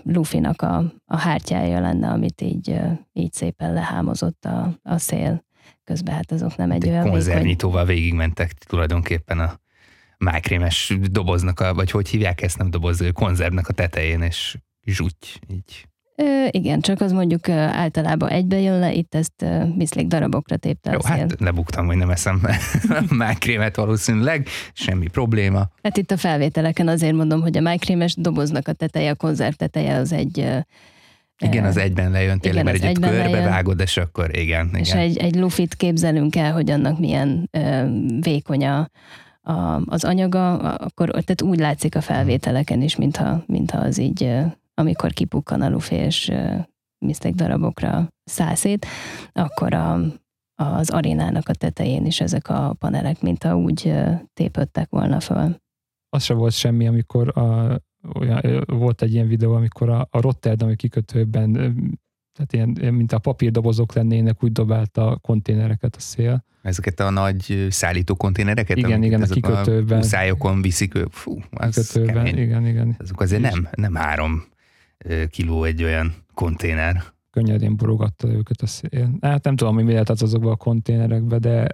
lufinak 0.03 0.63
a, 0.63 0.93
a 1.07 1.17
hártyája 1.17 1.81
lenne, 1.81 2.09
amit 2.09 2.41
így, 2.41 2.81
így 3.13 3.33
szépen 3.33 3.73
lehámozott 3.73 4.45
a, 4.45 4.79
a 4.83 4.99
szél. 4.99 5.45
Közben 5.85 6.15
hát 6.15 6.33
azok 6.33 6.57
nem 6.57 6.71
egy, 6.71 6.85
egy 6.85 6.91
olyan 6.91 7.09
konzervnyitóval 7.11 7.85
vékony... 7.85 7.97
végigmentek 7.97 8.53
tulajdonképpen 8.53 9.39
a 9.39 9.61
májkrémes 10.19 10.97
doboznak, 11.11 11.61
a, 11.61 11.75
vagy 11.75 11.91
hogy 11.91 12.09
hívják 12.09 12.43
ezt, 12.43 12.59
nem 12.59 12.71
doboz, 12.71 13.05
konzervnek 13.13 13.69
a 13.69 13.73
tetején, 13.73 14.23
és 14.23 14.59
zsúgy, 14.85 15.41
így 15.49 15.87
Ö, 16.17 16.47
igen, 16.51 16.81
csak 16.81 17.01
az 17.01 17.13
mondjuk 17.13 17.49
általában 17.49 18.29
egybe 18.29 18.61
jön 18.61 18.79
le, 18.79 18.93
itt 18.93 19.15
ezt 19.15 19.45
miszlik 19.75 20.07
darabokra 20.07 20.57
tépte 20.57 20.93
Jó, 20.93 20.99
hát 21.03 21.41
lebuktam, 21.41 21.87
hogy 21.87 21.97
nem 21.97 22.11
eszem 22.11 22.43
májkrémet 23.17 23.77
valószínűleg, 23.77 24.49
semmi 24.73 25.09
probléma. 25.09 25.69
Hát 25.83 25.97
itt 25.97 26.11
a 26.11 26.17
felvételeken 26.17 26.89
azért 26.89 27.15
mondom, 27.15 27.41
hogy 27.41 27.57
a 27.57 27.61
májkrémes 27.61 28.15
doboznak 28.15 28.69
a 28.69 28.73
teteje, 28.73 29.11
a 29.11 29.15
konzerv 29.15 29.55
teteje 29.55 29.97
az 29.97 30.13
egy 30.13 30.65
igen, 31.39 31.65
az 31.65 31.77
egyben 31.77 32.11
lejön 32.11 32.39
tényleg, 32.39 32.75
igen, 32.75 32.81
mert 32.81 32.97
egy 32.97 33.11
körbe 33.11 33.49
vágod, 33.49 33.81
és 33.81 33.97
akkor 33.97 34.37
igen. 34.37 34.71
És 34.75 34.89
igen. 34.89 35.01
egy, 35.01 35.17
egy 35.17 35.35
lufit 35.35 35.75
képzelünk 35.75 36.37
el, 36.37 36.53
hogy 36.53 36.71
annak 36.71 36.99
milyen 36.99 37.49
ö, 37.51 37.87
vékony 38.21 38.67
a, 38.67 38.91
a, 39.43 39.83
az 39.87 40.05
anyaga, 40.05 40.57
akkor 40.59 41.09
tehát 41.11 41.43
úgy 41.43 41.59
látszik 41.59 41.97
a 41.97 42.01
felvételeken 42.01 42.83
is, 42.83 42.97
mintha, 42.97 43.45
mintha 43.47 43.79
az 43.79 43.99
így 43.99 44.31
amikor 44.81 45.13
kipukkan 45.13 45.63
a 45.63 45.71
lufi 45.71 45.95
és 45.95 46.33
misztek 46.99 47.35
darabokra 47.35 48.09
szászét, 48.25 48.87
akkor 49.33 49.75
a, 49.75 50.01
az 50.55 50.91
arénának 50.91 51.49
a 51.49 51.55
tetején 51.55 52.07
is 52.07 52.21
ezek 52.21 52.49
a 52.49 52.75
panelek, 52.79 53.21
mint 53.21 53.45
a 53.45 53.55
úgy 53.55 53.95
tépöttek 54.33 54.89
volna 54.91 55.21
föl. 55.21 55.57
Az 56.09 56.23
se 56.23 56.35
volt 56.35 56.53
semmi, 56.53 56.87
amikor 56.87 57.39
a, 57.39 57.79
olyan, 58.15 58.65
volt 58.67 59.03
egy 59.03 59.13
ilyen 59.13 59.29
videó, 59.29 59.53
amikor 59.53 59.89
a, 59.89 60.09
a 60.11 60.21
Rotterdami 60.21 60.77
kikötőben, 60.77 61.53
tehát 62.33 62.53
ilyen, 62.53 62.95
mint 62.95 63.13
a 63.13 63.19
papírdobozok 63.19 63.95
lennének, 63.95 64.43
úgy 64.43 64.53
dobálta 64.53 65.11
a 65.11 65.17
konténereket 65.17 65.97
a 65.97 66.01
szél. 66.01 66.45
Ezeket 66.63 67.01
a 67.01 67.11
nagy 67.11 67.67
szállító 67.71 68.15
konténereket? 68.15 68.77
Igen, 68.77 69.03
igen, 69.03 69.23
a 69.23 69.27
kikötőben. 69.27 69.99
A 69.99 70.03
szájokon 70.03 70.63
viszik 70.63 70.95
ők. 70.95 71.13
Fú, 71.13 71.41
az 71.51 71.75
kikötőben, 71.75 72.25
kemény. 72.25 72.39
igen, 72.43 72.67
igen. 72.67 72.97
Azok 72.99 73.21
azért 73.21 73.43
nem, 73.43 73.69
nem 73.75 73.95
három 73.95 74.45
kiló 75.31 75.65
egy 75.65 75.83
olyan 75.83 76.15
konténer. 76.35 77.03
Könnyedén 77.31 77.77
borogatta 77.77 78.29
őket 78.29 78.63
a 78.63 78.67
szél. 78.67 79.17
Hát 79.21 79.45
nem 79.45 79.57
tudom, 79.57 79.75
hogy 79.75 79.85
mi 79.85 79.93
lehet 79.93 80.11
az 80.11 80.23
azokban 80.23 80.53
a 80.53 80.57
konténerekben, 80.57 81.41
de 81.41 81.69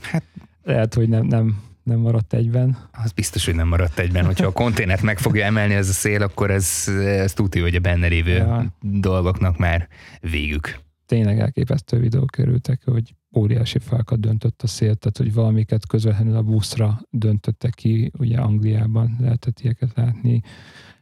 hát 0.00 0.22
lehet, 0.62 0.94
hogy 0.94 1.08
nem, 1.08 1.26
nem, 1.26 1.62
nem 1.82 1.98
maradt 1.98 2.32
egyben. 2.32 2.76
Az 2.92 3.12
biztos, 3.12 3.44
hogy 3.44 3.54
nem 3.54 3.68
maradt 3.68 3.98
egyben. 3.98 4.24
Hogyha 4.24 4.46
a 4.46 4.52
konténert 4.52 5.02
meg 5.02 5.18
fogja 5.18 5.44
emelni 5.44 5.74
ez 5.74 5.88
a 5.88 5.92
szél, 5.92 6.22
akkor 6.22 6.50
ez, 6.50 6.84
ez 6.98 7.32
tudja, 7.32 7.62
hogy 7.62 7.74
a 7.74 7.80
benne 7.80 8.06
lévő 8.06 8.34
ja. 8.34 8.66
dolgoknak 8.80 9.58
már 9.58 9.88
végük. 10.20 10.78
Tényleg 11.06 11.38
elképesztő 11.38 11.98
videók 11.98 12.30
kerültek, 12.30 12.82
hogy 12.84 13.14
óriási 13.36 13.78
fákat 13.78 14.20
döntött 14.20 14.62
a 14.62 14.66
szél, 14.66 14.94
tehát 14.94 15.16
hogy 15.16 15.32
valamiket 15.32 15.86
közvetlenül 15.86 16.36
a 16.36 16.42
buszra 16.42 17.00
döntöttek 17.10 17.74
ki, 17.74 18.12
ugye 18.18 18.38
Angliában 18.38 19.16
lehetett 19.20 19.60
ilyeket 19.60 19.90
látni, 19.94 20.42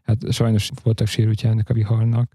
hát 0.05 0.33
sajnos 0.33 0.71
voltak 0.83 1.07
sérültje 1.07 1.51
ennek 1.51 1.71
a 1.71 1.75
viharnak. 1.75 2.33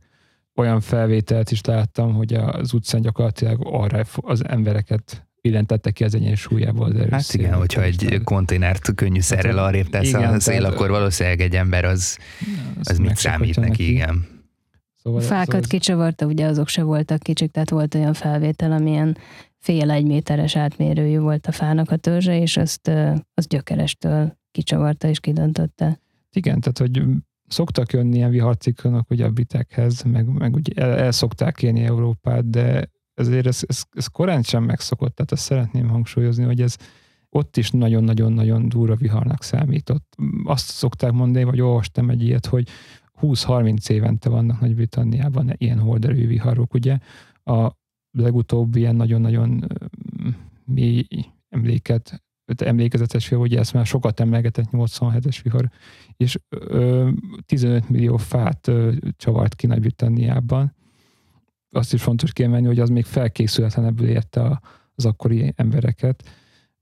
Olyan 0.55 0.81
felvételt 0.81 1.51
is 1.51 1.61
láttam, 1.61 2.13
hogy 2.13 2.33
az 2.33 2.73
utcán 2.73 3.01
gyakorlatilag 3.01 3.59
arra 3.63 4.03
az 4.15 4.47
embereket 4.47 5.27
billentette 5.41 5.91
ki 5.91 6.03
az 6.03 6.15
egyensúlyából 6.15 6.85
az 6.85 6.95
erős 6.95 7.09
Hát 7.11 7.33
igen, 7.33 7.53
hogyha 7.53 7.81
egy 7.81 8.21
konténert 8.23 8.95
könnyű 8.95 9.19
szerrel 9.19 9.55
hát, 9.55 9.65
arrébb 9.65 9.89
tesz 9.89 10.07
igen, 10.07 10.33
a 10.33 10.39
szél, 10.39 10.65
akkor 10.65 10.89
valószínűleg 10.89 11.41
egy 11.41 11.55
ember 11.55 11.85
az, 11.85 12.17
az, 12.79 12.89
az 12.89 12.97
mit 12.97 13.15
számít 13.15 13.55
neki, 13.55 13.69
neki, 13.69 13.91
igen. 13.91 14.27
Szóval, 15.03 15.21
Fákat 15.21 15.47
szóval 15.47 15.67
kicsavarta, 15.67 16.25
ugye 16.25 16.45
azok 16.45 16.67
se 16.67 16.83
voltak 16.83 17.19
kicsik, 17.19 17.51
tehát 17.51 17.69
volt 17.69 17.95
olyan 17.95 18.13
felvétel, 18.13 18.71
amilyen 18.71 19.17
fél 19.57 19.91
egy 19.91 20.05
méteres 20.05 20.55
átmérőjű 20.55 21.19
volt 21.19 21.47
a 21.47 21.51
fának 21.51 21.91
a 21.91 21.95
törzse, 21.95 22.41
és 22.41 22.57
azt, 22.57 22.91
az 23.33 23.47
gyökerestől 23.47 24.37
kicsavarta 24.51 25.07
és 25.07 25.19
kidöntötte. 25.19 25.99
Igen, 26.31 26.59
tehát 26.59 26.77
hogy 26.77 27.03
szoktak 27.49 27.93
jönni 27.93 28.15
ilyen 28.15 28.29
viharciklonok 28.29 29.09
ugye 29.09 29.25
a 29.25 29.29
bitekhez, 29.29 30.03
meg, 30.03 30.25
meg 30.25 30.55
ugye 30.55 30.83
el, 30.83 30.97
el 30.97 31.11
szokták 31.11 31.63
élni 31.63 31.83
Európát, 31.83 32.49
de 32.49 32.91
ezért 33.13 33.45
ez, 33.45 33.61
ez, 33.67 33.83
ez 33.91 34.07
korán 34.07 34.43
sem 34.43 34.63
megszokott, 34.63 35.15
tehát 35.15 35.31
azt 35.31 35.43
szeretném 35.43 35.87
hangsúlyozni, 35.87 36.43
hogy 36.43 36.61
ez 36.61 36.75
ott 37.29 37.57
is 37.57 37.71
nagyon-nagyon-nagyon 37.71 38.69
durva 38.69 38.95
viharnak 38.95 39.43
számított. 39.43 40.15
Azt 40.43 40.69
szokták 40.69 41.11
mondani, 41.11 41.43
vagy 41.43 41.61
olvastam 41.61 42.09
egy 42.09 42.23
ilyet, 42.23 42.45
hogy 42.45 42.67
20-30 43.21 43.89
évente 43.89 44.29
vannak 44.29 44.59
Nagy-Britanniában 44.59 45.53
ilyen 45.57 45.79
horderő 45.79 46.27
viharok, 46.27 46.73
ugye 46.73 46.97
a 47.43 47.71
legutóbbi 48.11 48.79
ilyen 48.79 48.95
nagyon-nagyon 48.95 49.67
mély 50.65 51.07
emléket 51.49 52.23
emlékezetes 52.57 53.29
vihar, 53.29 53.43
ugye 53.45 53.59
ezt 53.59 53.73
már 53.73 53.85
sokat 53.85 54.19
emlegetett 54.19 54.67
87-es 54.71 55.39
vihar, 55.43 55.69
és 56.23 56.37
ö, 56.49 57.09
15 57.45 57.89
millió 57.89 58.17
fát 58.17 58.71
csavart 59.17 59.55
ki 59.55 59.67
Nagy-Britanniában. 59.67 60.75
Azt 61.71 61.93
is 61.93 62.01
fontos 62.01 62.33
kiemelni, 62.33 62.67
hogy 62.67 62.79
az 62.79 62.89
még 62.89 63.05
felkészületlenebbül 63.05 64.07
érte 64.07 64.61
az 64.95 65.05
akkori 65.05 65.53
embereket 65.55 66.23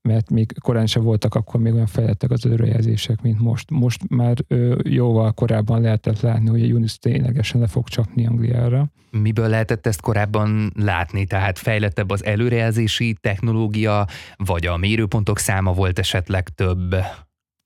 mert 0.08 0.30
még 0.30 0.54
korán 0.60 0.86
sem 0.86 1.04
voltak 1.04 1.36
akkor 1.36 1.60
még 1.60 1.74
olyan 1.74 1.88
fejlettek 1.88 2.32
az 2.32 2.46
előrejelzések, 2.46 3.22
mint 3.22 3.40
most. 3.40 3.70
Most 3.70 4.10
már 4.10 4.38
jóval 4.84 5.32
korábban 5.32 5.82
lehetett 5.82 6.20
látni, 6.20 6.50
hogy 6.50 6.72
a 6.72 6.74
Unis 6.74 6.98
ténylegesen 6.98 7.62
le 7.62 7.68
fog 7.68 7.88
csapni 7.88 8.28
Angliára. 8.28 8.92
Miből 9.12 9.48
lehetett 9.48 9.88
ezt 9.88 10.02
korábban 10.02 10.72
látni? 10.76 11.26
Tehát 11.26 11.58
fejlettebb 11.58 12.10
az 12.10 12.26
előrejelzési 12.26 13.18
technológia, 13.22 14.08
vagy 14.36 14.66
a 14.66 14.78
mérőpontok 14.78 15.40
száma 15.40 15.74
volt 15.74 16.00
esetleg 16.00 16.50
több? 16.50 16.96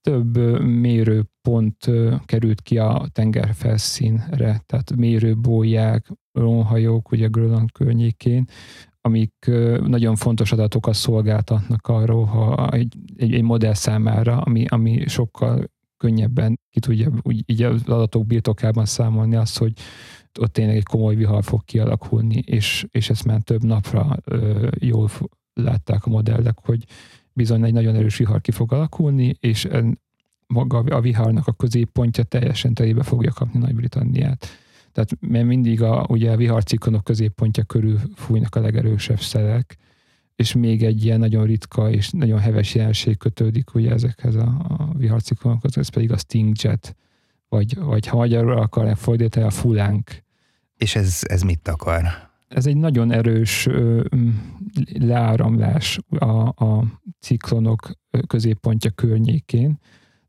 Több 0.02 0.60
mérőpont 0.62 1.90
került 2.24 2.60
ki 2.60 2.78
a 2.78 3.06
tengerfelszínre, 3.12 4.62
tehát 4.66 4.96
mérőbóják, 4.96 6.06
ronhajók, 6.32 7.10
ugye 7.10 7.26
Grönland 7.26 7.72
környékén, 7.72 8.44
amik 9.00 9.50
nagyon 9.86 10.16
fontos 10.16 10.52
adatokat 10.52 10.94
szolgáltatnak 10.94 11.86
arról, 11.86 12.24
ha 12.24 12.70
egy, 12.70 12.96
egy, 13.16 13.34
egy 13.34 13.42
modell 13.42 13.74
számára, 13.74 14.40
ami, 14.40 14.64
ami 14.68 15.06
sokkal 15.06 15.70
könnyebben 15.96 16.60
ki 16.70 16.80
tudja 16.80 17.10
úgy, 17.22 17.42
így 17.46 17.62
az 17.62 17.82
adatok 17.86 18.26
birtokában 18.26 18.84
számolni 18.84 19.36
azt, 19.36 19.58
hogy 19.58 19.72
ott 20.40 20.52
tényleg 20.52 20.76
egy 20.76 20.84
komoly 20.84 21.14
vihar 21.14 21.44
fog 21.44 21.64
kialakulni, 21.64 22.42
és, 22.46 22.86
és 22.90 23.10
ezt 23.10 23.24
már 23.24 23.40
több 23.40 23.62
napra 23.64 24.16
ö, 24.24 24.68
jól 24.78 25.10
látták 25.52 26.06
a 26.06 26.10
modellek, 26.10 26.58
hogy 26.62 26.84
bizony 27.32 27.64
egy 27.64 27.72
nagyon 27.72 27.94
erős 27.94 28.16
vihar 28.16 28.40
ki 28.40 28.50
fog 28.50 28.72
alakulni, 28.72 29.34
és 29.40 29.68
maga 30.46 30.78
a 30.78 31.00
viharnak 31.00 31.46
a 31.46 31.52
középpontja 31.52 32.24
teljesen 32.24 32.74
telébe 32.74 33.02
fogja 33.02 33.32
kapni 33.32 33.58
Nagy-Britanniát. 33.58 34.46
Tehát 34.92 35.10
mert 35.20 35.46
mindig 35.46 35.82
a, 35.82 36.06
ugye 36.08 36.30
a 36.30 36.36
viharcikkonok 36.36 37.04
középpontja 37.04 37.64
körül 37.64 37.98
fújnak 38.14 38.54
a 38.54 38.60
legerősebb 38.60 39.20
szelek, 39.20 39.76
és 40.36 40.54
még 40.54 40.82
egy 40.82 41.04
ilyen 41.04 41.18
nagyon 41.18 41.46
ritka 41.46 41.90
és 41.90 42.10
nagyon 42.10 42.38
heves 42.38 42.74
jelenség 42.74 43.18
kötődik 43.18 43.74
ugye 43.74 43.90
ezekhez 43.90 44.34
a, 44.34 44.64
a 44.68 44.92
viharciklonokhoz, 44.96 45.78
ez 45.78 45.88
pedig 45.88 46.12
a 46.12 46.16
Stingjet, 46.16 46.96
vagy, 47.48 47.78
vagy 47.78 48.06
ha 48.06 48.16
magyarul 48.16 48.58
akarják 48.58 48.96
fordítani, 48.96 49.46
a 49.46 49.50
fulánk. 49.50 50.22
És 50.76 50.96
ez, 50.96 51.20
ez 51.22 51.42
mit 51.42 51.68
akar? 51.68 52.31
Ez 52.54 52.66
egy 52.66 52.76
nagyon 52.76 53.12
erős 53.12 53.68
leáramlás 54.98 55.98
a, 56.08 56.64
a 56.64 57.00
ciklonok 57.20 57.90
középpontja 58.26 58.90
környékén. 58.90 59.78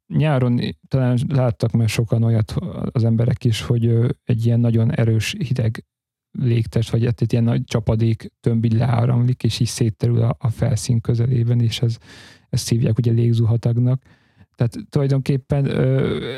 Nyáron 0.07 0.59
talán 0.87 1.19
láttak 1.27 1.71
már 1.71 1.89
sokan 1.89 2.23
olyat 2.23 2.55
az 2.91 3.03
emberek 3.03 3.43
is, 3.43 3.61
hogy 3.61 4.15
egy 4.23 4.45
ilyen 4.45 4.59
nagyon 4.59 4.91
erős 4.91 5.35
hideg 5.47 5.85
légtest, 6.31 6.89
vagy 6.89 7.05
egy 7.05 7.31
ilyen 7.31 7.43
nagy 7.43 7.63
csapadék 7.63 8.31
tömb 8.39 8.65
így 8.65 8.73
leáramlik, 8.73 9.43
és 9.43 9.59
így 9.59 9.67
szétterül 9.67 10.21
a, 10.21 10.35
a 10.39 10.49
felszín 10.49 11.01
közelében, 11.01 11.59
és 11.59 11.81
ez, 11.81 11.97
ezt 12.49 12.69
hívják 12.69 12.97
ugye 12.97 13.11
légzuhatagnak. 13.11 14.03
Tehát 14.55 14.77
tulajdonképpen 14.89 15.67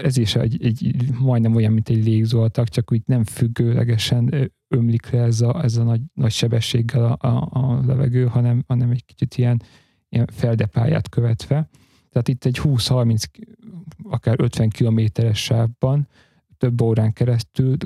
ez 0.04 0.18
is 0.18 0.36
egy, 0.36 0.66
egy, 0.66 0.96
majdnem 1.20 1.56
olyan, 1.56 1.74
mint 1.74 1.90
egy 1.90 2.06
légzuhatag, 2.06 2.68
csak 2.68 2.92
úgy 2.92 3.02
nem 3.06 3.24
függőlegesen 3.24 4.52
ömlik 4.68 5.10
le 5.10 5.22
ez 5.22 5.42
a, 5.42 5.64
ez 5.64 5.78
a 5.78 5.84
nagy, 5.84 6.02
nagy 6.14 6.32
sebességgel 6.32 7.06
a, 7.06 7.28
a, 7.28 7.50
a 7.52 7.82
levegő, 7.86 8.26
hanem, 8.26 8.64
hanem 8.68 8.92
egy 8.92 9.06
kicsit 9.06 9.38
ilyen, 9.38 9.62
ilyen 10.10 10.28
feldepályát 10.32 11.10
követve. 11.10 11.70
Tehát 12.10 12.28
itt 12.28 12.46
egy 12.46 12.60
20-30, 12.64 13.24
akár 14.04 14.36
50 14.40 14.70
kilométeres 14.70 15.44
sávban 15.44 16.08
több 16.58 16.82
órán 16.82 17.14
keresztül 17.14 17.78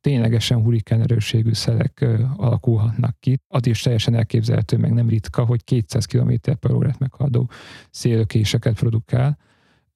ténylegesen 0.00 0.62
hurikán 0.62 1.00
erősségű 1.00 1.52
szelek 1.52 2.06
alakulhatnak 2.36 3.16
ki. 3.20 3.38
Az 3.48 3.66
is 3.66 3.82
teljesen 3.82 4.14
elképzelhető, 4.14 4.76
meg 4.76 4.92
nem 4.92 5.08
ritka, 5.08 5.44
hogy 5.44 5.64
200 5.64 6.04
km 6.04 6.32
per 6.60 6.70
órát 6.70 6.98
meghaladó 6.98 7.50
szélökéseket 7.90 8.78
produkál. 8.78 9.38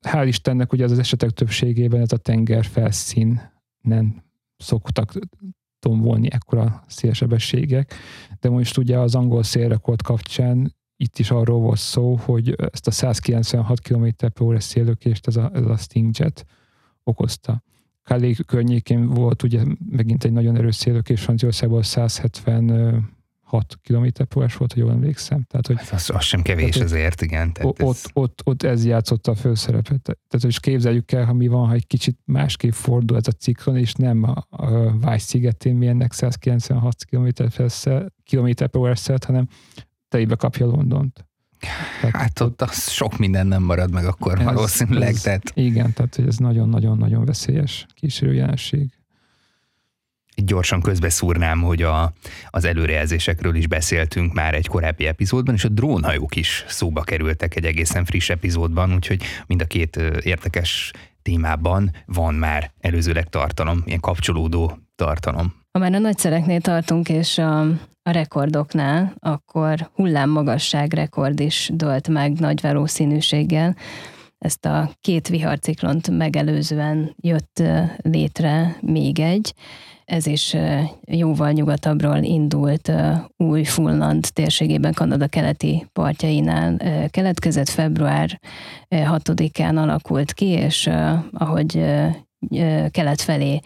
Hál' 0.02 0.26
Istennek 0.26 0.72
ugye 0.72 0.84
az, 0.84 0.90
az 0.90 0.98
esetek 0.98 1.30
többségében 1.30 2.00
ez 2.00 2.12
a 2.12 2.16
tenger 2.16 2.64
felszínen 2.64 4.24
szoktak 4.56 5.12
tombolni 5.78 6.28
ekkora 6.30 6.84
szélsebességek, 6.86 7.94
de 8.40 8.48
most 8.48 8.78
ugye 8.78 8.98
az 8.98 9.14
angol 9.14 9.42
szélrekord 9.42 10.02
kapcsán 10.02 10.74
itt 10.96 11.18
is 11.18 11.30
arról 11.30 11.60
volt 11.60 11.78
szó, 11.78 12.16
hogy 12.16 12.54
ezt 12.72 12.86
a 12.86 12.90
196 12.90 13.80
km 13.80 14.06
per 14.16 14.42
óra 14.42 14.60
szélökést 14.60 15.26
ez 15.26 15.36
a, 15.36 15.50
ez 15.54 15.64
a 15.64 15.76
Stingjet 15.76 16.44
okozta. 17.02 17.62
Calais 18.02 18.40
környékén 18.46 19.06
volt 19.06 19.42
ugye 19.42 19.64
megint 19.90 20.24
egy 20.24 20.32
nagyon 20.32 20.56
erős 20.56 20.76
szélökés 20.76 21.22
Franciaországból 21.22 21.82
176 23.52 23.78
km 23.82 24.24
per 24.28 24.50
volt, 24.58 24.72
ha 24.72 24.80
jól 24.80 24.90
emlékszem. 24.90 25.42
Tehát, 25.42 25.66
hogy, 25.66 25.76
hát 25.78 25.92
az, 25.92 26.10
az 26.10 26.24
sem 26.24 26.42
kevés 26.42 26.72
tehát, 26.72 26.88
azért, 26.88 27.22
igen. 27.22 27.52
Tehát 27.52 27.70
ott, 27.70 27.80
ez... 27.80 28.04
ott, 28.12 28.40
ott, 28.44 28.62
ez 28.62 28.84
játszotta 28.84 29.30
a 29.30 29.34
főszerepet. 29.34 30.02
Tehát, 30.02 30.40
hogy 30.40 30.60
képzeljük 30.60 31.12
el, 31.12 31.24
ha 31.24 31.32
mi 31.32 31.48
van, 31.48 31.66
ha 31.66 31.72
egy 31.72 31.86
kicsit 31.86 32.18
másképp 32.24 32.72
fordul 32.72 33.16
ez 33.16 33.26
a 33.26 33.32
ciklon, 33.32 33.76
és 33.76 33.92
nem 33.92 34.22
a, 34.22 34.46
a 34.50 34.98
Vájsz 34.98 35.24
szigetén 35.24 35.74
mérnek 35.74 36.12
196 36.12 37.04
km 37.04 37.28
per 38.54 38.76
óra 38.76 38.94
hanem 39.26 39.48
teljbe 40.08 40.34
kapja 40.34 40.66
Londont. 40.66 41.26
Tehát 42.00 42.16
hát 42.16 42.40
ott 42.40 42.62
az 42.62 42.90
sok 42.90 43.18
minden 43.18 43.46
nem 43.46 43.62
marad 43.62 43.92
meg 43.92 44.06
akkor 44.06 44.38
ez, 44.38 44.44
valószínűleg. 44.44 45.08
Ez, 45.08 45.20
tehát... 45.20 45.52
Igen, 45.54 45.92
tehát 45.92 46.14
hogy 46.14 46.26
ez 46.26 46.36
nagyon-nagyon-nagyon 46.36 47.24
veszélyes 47.24 47.86
kísérő 47.94 48.34
jelenség. 48.34 49.01
Gyorsan 50.34 50.80
közbeszúrnám, 50.80 51.60
hogy 51.60 51.82
a, 51.82 52.12
az 52.50 52.64
előrejelzésekről 52.64 53.54
is 53.54 53.66
beszéltünk 53.66 54.32
már 54.32 54.54
egy 54.54 54.66
korábbi 54.66 55.06
epizódban, 55.06 55.54
és 55.54 55.64
a 55.64 55.68
drónhajók 55.68 56.36
is 56.36 56.64
szóba 56.68 57.00
kerültek 57.02 57.56
egy 57.56 57.64
egészen 57.64 58.04
friss 58.04 58.30
epizódban, 58.30 58.94
úgyhogy 58.94 59.22
mind 59.46 59.60
a 59.60 59.64
két 59.64 59.96
érdekes 60.22 60.92
témában 61.22 61.90
van 62.06 62.34
már 62.34 62.72
előzőleg 62.80 63.28
tartalom, 63.28 63.82
ilyen 63.84 64.00
kapcsolódó 64.00 64.78
tartalom. 64.94 65.54
Ha 65.72 65.78
már 65.78 65.94
a 65.94 65.98
nagyszereknél 65.98 66.60
tartunk, 66.60 67.08
és 67.08 67.38
a, 67.38 67.60
a 68.02 68.10
rekordoknál, 68.10 69.14
akkor 69.18 69.90
hullámmagasság 69.94 70.92
rekord 70.92 71.40
is 71.40 71.70
dölt 71.74 72.08
meg 72.08 72.32
nagy 72.32 72.60
valószínűséggel. 72.60 73.76
Ezt 74.38 74.64
a 74.64 74.90
két 75.00 75.28
viharciklont 75.28 76.10
megelőzően 76.10 77.14
jött 77.20 77.62
létre 77.96 78.76
még 78.80 79.20
egy. 79.20 79.54
Ez 80.12 80.26
is 80.26 80.56
jóval 81.04 81.50
nyugatabbról 81.50 82.22
indult 82.22 82.92
új 83.36 83.64
Fulland 83.64 84.26
térségében, 84.32 84.92
Kanada 84.92 85.26
keleti 85.26 85.86
partjainál 85.92 86.76
keletkezett. 87.08 87.68
Február 87.68 88.40
6-án 88.90 89.76
alakult 89.76 90.32
ki, 90.32 90.46
és 90.46 90.90
ahogy 91.32 91.84
kelet 92.90 93.20
felé 93.20 93.60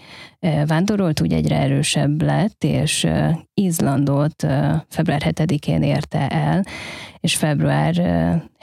vándorolt, 0.66 1.20
úgy 1.20 1.32
egyre 1.32 1.56
erősebb 1.56 2.22
lett, 2.22 2.64
és 2.64 3.06
Izlandot 3.54 4.46
február 4.88 5.22
7-én 5.24 5.82
érte 5.82 6.28
el, 6.28 6.64
és 7.20 7.36
február 7.36 7.94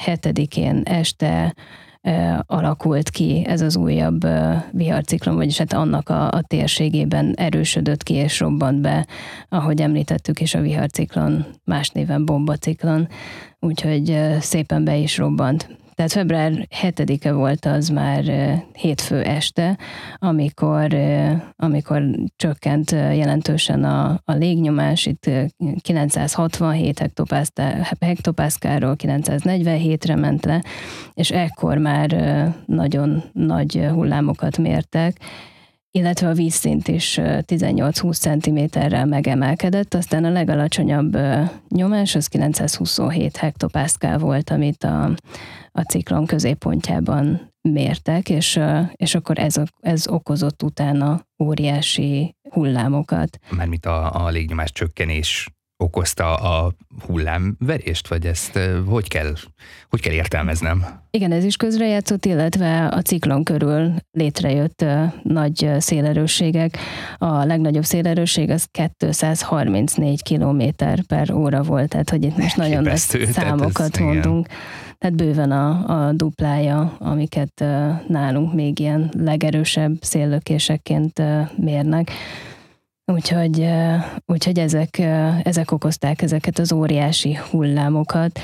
7-én 0.05 0.81
este 0.85 1.55
alakult 2.45 3.09
ki 3.09 3.45
ez 3.47 3.61
az 3.61 3.75
újabb 3.75 4.27
viharciklon, 4.71 5.35
vagyis 5.35 5.57
hát 5.57 5.73
annak 5.73 6.09
a, 6.09 6.31
a 6.31 6.41
térségében 6.41 7.33
erősödött 7.35 8.03
ki 8.03 8.13
és 8.13 8.39
robbant 8.39 8.81
be, 8.81 9.07
ahogy 9.49 9.81
említettük 9.81 10.39
is 10.39 10.53
a 10.53 10.61
viharciklon, 10.61 11.45
más 11.65 11.89
néven 11.89 12.25
bombaciklon, 12.25 13.07
úgyhogy 13.59 14.19
szépen 14.39 14.83
be 14.83 14.95
is 14.95 15.17
robbant. 15.17 15.81
Tehát 15.95 16.11
február 16.11 16.67
7-e 16.81 17.31
volt 17.31 17.65
az 17.65 17.89
már 17.89 18.23
hétfő 18.73 19.21
este, 19.21 19.77
amikor, 20.17 20.95
amikor 21.55 22.03
csökkent 22.35 22.91
jelentősen 22.91 23.83
a, 23.83 24.21
a 24.25 24.33
légnyomás, 24.33 25.05
itt 25.05 25.29
967 25.81 27.11
hektopászkáról 27.99 28.95
947-re 28.97 30.15
ment 30.15 30.45
le, 30.45 30.63
és 31.13 31.31
ekkor 31.31 31.77
már 31.77 32.09
nagyon 32.65 33.23
nagy 33.33 33.87
hullámokat 33.91 34.57
mértek, 34.57 35.17
illetve 35.95 36.27
a 36.27 36.33
vízszint 36.33 36.87
is 36.87 37.19
18-20 37.21 38.39
cm-rel 38.39 39.05
megemelkedett, 39.05 39.93
aztán 39.93 40.23
a 40.23 40.29
legalacsonyabb 40.29 41.17
nyomás 41.69 42.15
az 42.15 42.27
927 42.27 43.37
hektopászkál 43.37 44.17
volt, 44.17 44.49
amit 44.49 44.83
a, 44.83 45.15
a 45.71 45.81
ciklon 45.81 46.25
középpontjában 46.25 47.53
mértek, 47.61 48.29
és, 48.29 48.59
és 48.93 49.15
akkor 49.15 49.39
ez, 49.39 49.55
ez 49.79 50.07
okozott 50.07 50.63
utána 50.63 51.27
óriási 51.43 52.35
hullámokat. 52.49 53.37
Mármint 53.55 53.85
a, 53.85 54.25
a 54.25 54.29
légnyomás 54.29 54.71
csökkenés 54.71 55.52
okozta 55.83 56.35
a 56.35 56.73
hullámverést, 57.07 58.07
vagy 58.07 58.25
ezt 58.25 58.59
hogy 58.85 59.07
kell, 59.07 59.33
hogy 59.89 60.01
kell 60.01 60.13
értelmeznem? 60.13 60.85
Igen, 61.11 61.31
ez 61.31 61.43
is 61.43 61.55
közrejátszott, 61.55 62.25
illetve 62.25 62.87
a 62.87 63.01
ciklon 63.01 63.43
körül 63.43 63.93
létrejött 64.11 64.85
nagy 65.23 65.69
szélerősségek. 65.77 66.77
A 67.17 67.45
legnagyobb 67.45 67.83
szélerősség 67.83 68.49
az 68.49 68.67
234 68.97 70.23
km 70.23 70.61
per 71.07 71.31
óra 71.31 71.61
volt, 71.61 71.89
tehát 71.89 72.09
hogy 72.09 72.23
itt 72.23 72.37
most 72.37 72.57
nagyon 72.57 72.83
nagy 72.83 72.97
számokat 72.97 73.95
ez, 73.95 73.99
mondunk. 73.99 74.45
Igen. 74.45 74.57
Tehát 75.03 75.15
bőven 75.15 75.51
a, 75.51 76.05
a 76.07 76.11
duplája, 76.11 76.95
amiket 76.99 77.65
nálunk 78.07 78.53
még 78.53 78.79
ilyen 78.79 79.11
legerősebb 79.17 79.97
széllökésekként 80.01 81.21
mérnek. 81.57 82.11
Úgyhogy, 83.05 83.69
úgyhogy 84.25 84.59
ezek, 84.59 84.97
ezek 85.43 85.71
okozták 85.71 86.21
ezeket 86.21 86.59
az 86.59 86.71
óriási 86.71 87.39
hullámokat. 87.51 88.39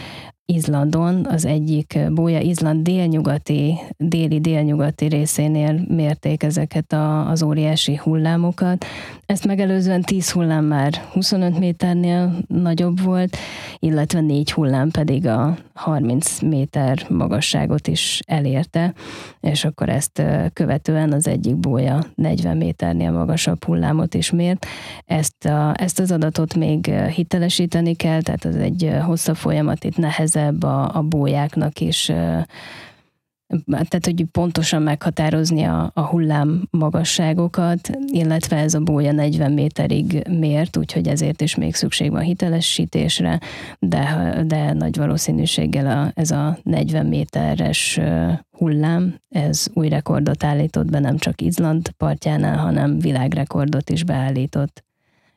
Izlandon, 0.51 1.25
az 1.25 1.45
egyik 1.45 1.99
bója 2.11 2.39
Izland 2.39 2.83
délnyugati, 2.83 3.79
déli-délnyugati 3.97 5.05
részénél 5.05 5.85
mérték 5.87 6.43
ezeket 6.43 6.93
a, 6.93 7.29
az 7.29 7.43
óriási 7.43 7.99
hullámokat. 8.03 8.85
Ezt 9.25 9.45
megelőzően 9.45 10.01
10 10.01 10.31
hullám 10.31 10.65
már 10.65 10.93
25 11.13 11.59
méternél 11.59 12.37
nagyobb 12.47 13.01
volt, 13.01 13.37
illetve 13.79 14.21
4 14.21 14.51
hullám 14.51 14.89
pedig 14.89 15.27
a 15.27 15.57
30 15.73 16.41
méter 16.41 17.05
magasságot 17.09 17.87
is 17.87 18.19
elérte, 18.25 18.93
és 19.39 19.65
akkor 19.65 19.89
ezt 19.89 20.21
követően 20.53 21.11
az 21.11 21.27
egyik 21.27 21.55
bója 21.55 22.03
40 22.15 22.57
méternél 22.57 23.11
magasabb 23.11 23.63
hullámot 23.63 24.13
is 24.13 24.31
mért. 24.31 24.65
Ezt, 25.05 25.45
a, 25.45 25.73
ezt 25.77 25.99
az 25.99 26.11
adatot 26.11 26.55
még 26.55 26.85
hitelesíteni 27.15 27.93
kell, 27.93 28.21
tehát 28.21 28.45
az 28.45 28.55
egy 28.55 28.91
hosszabb 29.05 29.35
folyamat, 29.35 29.83
itt 29.83 29.97
nehezebb 30.39 30.63
a, 30.63 30.95
a 30.95 31.01
bójáknak 31.01 31.79
is 31.79 32.11
tehát 33.65 34.05
hogy 34.05 34.25
pontosan 34.31 34.81
meghatározni 34.81 35.63
a, 35.63 35.91
a 35.93 36.01
hullám 36.01 36.67
magasságokat, 36.71 37.89
illetve 38.05 38.57
ez 38.57 38.73
a 38.73 38.79
bója 38.79 39.11
40 39.11 39.51
méterig 39.51 40.27
mért, 40.39 40.77
úgyhogy 40.77 41.07
ezért 41.07 41.41
is 41.41 41.55
még 41.55 41.75
szükség 41.75 42.11
van 42.11 42.21
hitelesítésre, 42.21 43.39
de, 43.79 44.33
de 44.45 44.73
nagy 44.73 44.97
valószínűséggel 44.97 45.87
a, 45.87 46.11
ez 46.15 46.31
a 46.31 46.57
40 46.63 47.05
méteres 47.05 47.99
hullám, 48.57 49.15
ez 49.29 49.67
új 49.73 49.89
rekordot 49.89 50.43
állított 50.43 50.89
be 50.89 50.99
nem 50.99 51.17
csak 51.17 51.41
Izland 51.41 51.89
partjánál, 51.89 52.57
hanem 52.57 52.99
világrekordot 52.99 53.89
is 53.89 54.03
beállított. 54.03 54.83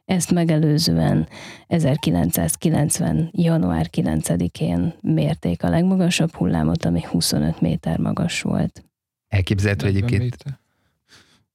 Ezt 0.05 0.31
megelőzően 0.31 1.29
1990. 1.67 3.31
január 3.33 3.89
9-én 3.93 4.95
mérték 5.01 5.63
a 5.63 5.69
legmagasabb 5.69 6.35
hullámot, 6.35 6.85
ami 6.85 7.03
25 7.05 7.61
méter 7.61 7.99
magas 7.99 8.43
volt. 8.43 8.85
Elképzelhető 9.29 9.87
egyébként... 9.87 10.21
Méter. 10.23 10.61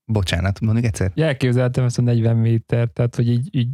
Bocsánat, 0.06 0.60
mondjuk 0.60 0.86
egyszer? 0.86 1.12
Ja, 1.16 1.26
elképzeltem 1.26 1.84
ezt 1.84 1.98
a 1.98 2.02
40 2.02 2.36
méter, 2.36 2.88
tehát 2.88 3.16
hogy 3.16 3.30
így, 3.30 3.56
így 3.56 3.70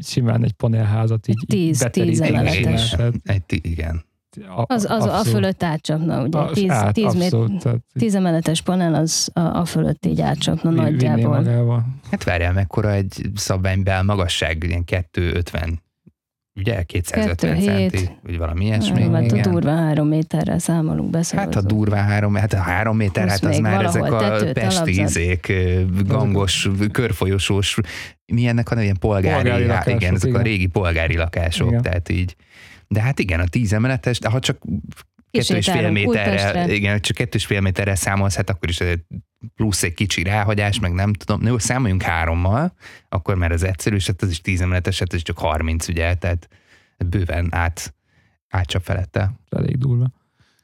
simán 0.00 0.44
egy 0.44 0.52
panelházat 0.52 1.28
így, 1.28 1.44
10, 1.46 1.82
így 1.82 1.90
10 1.90 2.20
emeletes. 2.20 2.96
Egy, 3.22 3.42
igen. 3.48 4.04
A, 4.56 4.64
az, 4.66 4.86
az 4.90 5.04
a 5.04 5.24
fölött 5.24 5.62
átcsapna, 5.62 6.22
ugye? 6.22 6.38
A, 6.38 6.50
tíz, 6.50 6.70
át, 6.70 6.92
tíz, 6.92 7.04
abszolút, 7.04 7.62
tehát, 7.62 7.78
tíz 7.98 8.14
emeletes 8.14 8.60
panel 8.60 8.94
az 8.94 9.30
a, 9.32 9.40
a 9.40 9.64
fölött 9.64 10.06
így 10.06 10.20
átcsapna 10.20 10.70
nagyjából. 10.70 11.84
Hát 12.10 12.24
várjál, 12.24 12.52
mekkora 12.52 12.92
egy 12.92 13.30
szabványbel 13.34 14.02
magasság, 14.02 14.64
ilyen 14.64 14.84
250 14.84 15.86
ugye 16.58 16.82
250 16.82 17.26
Kettő, 17.26 17.64
centi, 17.64 18.10
vagy 18.22 18.38
valami 18.38 18.64
ilyesmi. 18.64 19.02
Hát 19.02 19.22
igen. 19.22 19.38
a 19.38 19.50
durva 19.50 19.74
három 19.74 20.08
méterre 20.08 20.58
számolunk 20.58 21.10
be. 21.10 21.24
Hát 21.30 21.56
a 21.56 21.62
durva 21.62 21.96
három, 21.96 22.34
hát 22.34 22.52
a 22.52 22.58
három 22.58 22.96
méter, 22.96 23.28
hát 23.28 23.44
az 23.44 23.58
már 23.58 23.84
ezek 23.84 24.12
a 24.12 24.44
pesti 24.52 25.00
izék, 25.00 25.52
gangos, 26.06 26.68
körfolyosós, 26.92 27.78
milyennek 28.26 28.68
van 28.68 28.82
ilyen 28.82 28.98
polgári, 29.00 29.42
polgári 29.42 29.66
lakások, 29.66 30.00
igen, 30.00 30.14
ezek 30.14 30.28
igen. 30.28 30.40
a 30.40 30.44
régi 30.44 30.66
polgári 30.66 31.16
lakások, 31.16 31.68
igen. 31.68 31.82
tehát 31.82 32.08
így 32.08 32.36
de 32.88 33.00
hát 33.00 33.18
igen, 33.18 33.40
a 33.40 33.46
tíz 33.46 33.72
emeletes, 33.72 34.18
de 34.18 34.28
ha 34.28 34.38
csak 34.38 34.58
kettő 35.30 35.56
és 35.56 35.70
fél 35.70 35.90
méterre, 35.90 36.74
igen, 36.74 37.00
csak 37.00 37.16
kettő 37.16 37.38
és 37.38 37.46
fél 37.46 37.60
méterre 37.60 37.94
számolsz, 37.94 38.36
hát 38.36 38.50
akkor 38.50 38.68
is 38.68 38.80
plusz 39.54 39.82
egy 39.82 39.94
kicsi 39.94 40.22
ráhagyás, 40.22 40.78
meg 40.78 40.92
nem 40.92 41.12
tudom, 41.12 41.46
jó, 41.46 41.58
számoljunk 41.58 42.02
hárommal, 42.02 42.74
akkor 43.08 43.36
már 43.36 43.52
az 43.52 43.62
egyszerű, 43.62 43.96
és 43.96 44.06
hát 44.06 44.22
az 44.22 44.30
is 44.30 44.40
tíz 44.40 44.60
emeletes, 44.60 44.98
hát 44.98 45.14
ez 45.14 45.22
csak 45.22 45.38
30, 45.38 45.88
ugye, 45.88 46.14
tehát 46.14 46.48
bőven 47.06 47.48
át, 47.50 47.94
átcsap 48.48 48.82
felette. 48.82 49.32
Elég 49.48 49.78
durva. 49.78 50.10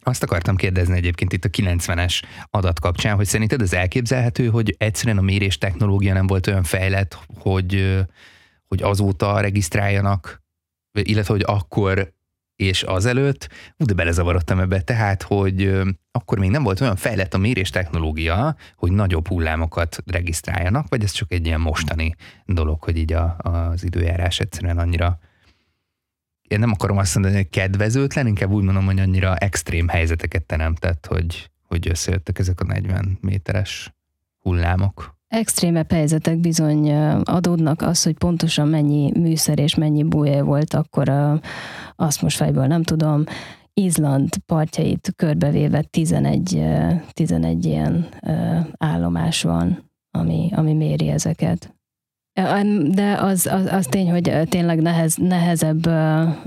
Azt 0.02 0.22
akartam 0.22 0.56
kérdezni 0.56 0.96
egyébként 0.96 1.32
itt 1.32 1.44
a 1.44 1.48
90-es 1.48 2.22
adat 2.50 2.80
kapcsán, 2.80 3.16
hogy 3.16 3.26
szerinted 3.26 3.60
az 3.60 3.74
elképzelhető, 3.74 4.48
hogy 4.48 4.74
egyszerűen 4.78 5.18
a 5.18 5.22
mérés 5.22 5.58
technológia 5.58 6.12
nem 6.12 6.26
volt 6.26 6.46
olyan 6.46 6.62
fejlett, 6.62 7.18
hogy, 7.38 8.00
hogy 8.66 8.82
azóta 8.82 9.40
regisztráljanak, 9.40 10.43
illetve 11.02 11.32
hogy 11.32 11.44
akkor 11.46 12.12
és 12.56 12.82
azelőtt, 12.82 13.48
ú, 13.78 13.84
de 13.84 13.92
belezavarodtam 13.94 14.58
ebbe, 14.58 14.80
tehát, 14.80 15.22
hogy 15.22 15.80
akkor 16.10 16.38
még 16.38 16.50
nem 16.50 16.62
volt 16.62 16.80
olyan 16.80 16.96
fejlett 16.96 17.34
a 17.34 17.38
mérés 17.38 17.70
technológia, 17.70 18.56
hogy 18.76 18.92
nagyobb 18.92 19.28
hullámokat 19.28 20.02
regisztráljanak, 20.06 20.88
vagy 20.88 21.02
ez 21.02 21.10
csak 21.10 21.32
egy 21.32 21.46
ilyen 21.46 21.60
mostani 21.60 22.14
dolog, 22.46 22.82
hogy 22.82 22.96
így 22.96 23.12
a, 23.12 23.36
az 23.38 23.84
időjárás 23.84 24.40
egyszerűen 24.40 24.78
annyira 24.78 25.18
én 26.48 26.58
nem 26.58 26.70
akarom 26.70 26.98
azt 26.98 27.14
mondani, 27.14 27.36
hogy 27.36 27.48
kedvezőtlen, 27.48 28.26
inkább 28.26 28.50
úgy 28.50 28.64
mondom, 28.64 28.84
hogy 28.84 28.98
annyira 28.98 29.36
extrém 29.36 29.88
helyzeteket 29.88 30.42
teremtett, 30.42 31.06
hogy, 31.06 31.50
hogy 31.62 31.88
összejöttek 31.88 32.38
ezek 32.38 32.60
a 32.60 32.64
40 32.64 33.18
méteres 33.20 33.94
hullámok. 34.38 35.16
Extrémebb 35.34 35.90
helyzetek 35.90 36.38
bizony 36.38 36.92
adódnak, 37.22 37.82
az, 37.82 38.02
hogy 38.02 38.18
pontosan 38.18 38.68
mennyi 38.68 39.12
műszer 39.18 39.58
és 39.58 39.74
mennyi 39.74 40.02
búja 40.02 40.44
volt, 40.44 40.74
akkor 40.74 41.08
azt 41.96 42.22
most 42.22 42.36
fejből 42.36 42.66
nem 42.66 42.82
tudom. 42.82 43.24
Izland 43.72 44.36
partjait 44.46 45.12
körbevéve 45.16 45.82
11, 45.82 46.64
11 47.12 47.64
ilyen 47.64 48.08
állomás 48.78 49.42
van, 49.42 49.90
ami, 50.10 50.50
ami 50.54 50.72
méri 50.72 51.08
ezeket. 51.08 51.73
De 52.34 53.18
az, 53.20 53.46
az, 53.46 53.66
az 53.66 53.86
tény, 53.86 54.10
hogy 54.10 54.32
tényleg 54.48 54.80
nehez, 54.80 55.16
nehezebb, 55.16 55.86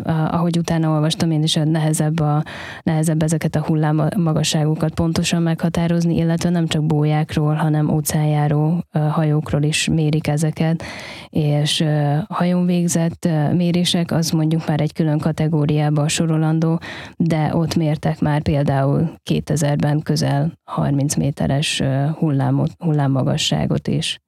ahogy 0.06 0.58
utána 0.58 0.90
olvastam 0.90 1.32
én 1.32 1.44
is, 1.44 1.54
nehezebb, 1.54 2.20
a, 2.20 2.44
nehezebb 2.84 3.24
ezeket 3.24 3.56
a 3.56 3.64
hullám 3.66 4.10
magasságokat 4.18 4.94
pontosan 4.94 5.42
meghatározni, 5.42 6.16
illetve 6.18 6.50
nem 6.50 6.68
csak 6.68 6.86
bójákról, 6.86 7.54
hanem 7.54 7.90
óceánjáró 7.90 8.84
hajókról 8.92 9.64
is 9.64 9.88
mérik 9.88 10.28
ezeket, 10.28 10.84
és 11.30 11.86
hajón 12.28 12.66
végzett 12.66 13.30
mérések, 13.54 14.12
az 14.12 14.32
mondjuk 14.32 14.68
már 14.68 14.82
egy 14.82 14.94
külön 14.94 15.18
kategóriába 15.18 16.08
sorolandó, 16.08 16.80
de 17.18 17.56
ott 17.56 17.76
mértek 17.76 18.20
már 18.20 18.42
például 18.42 19.14
2000-ben 19.30 20.02
közel 20.02 20.54
30 20.64 21.16
méteres 21.16 21.82
hullámot, 22.18 22.72
hullámmagasságot 22.78 23.88
is 23.88 24.20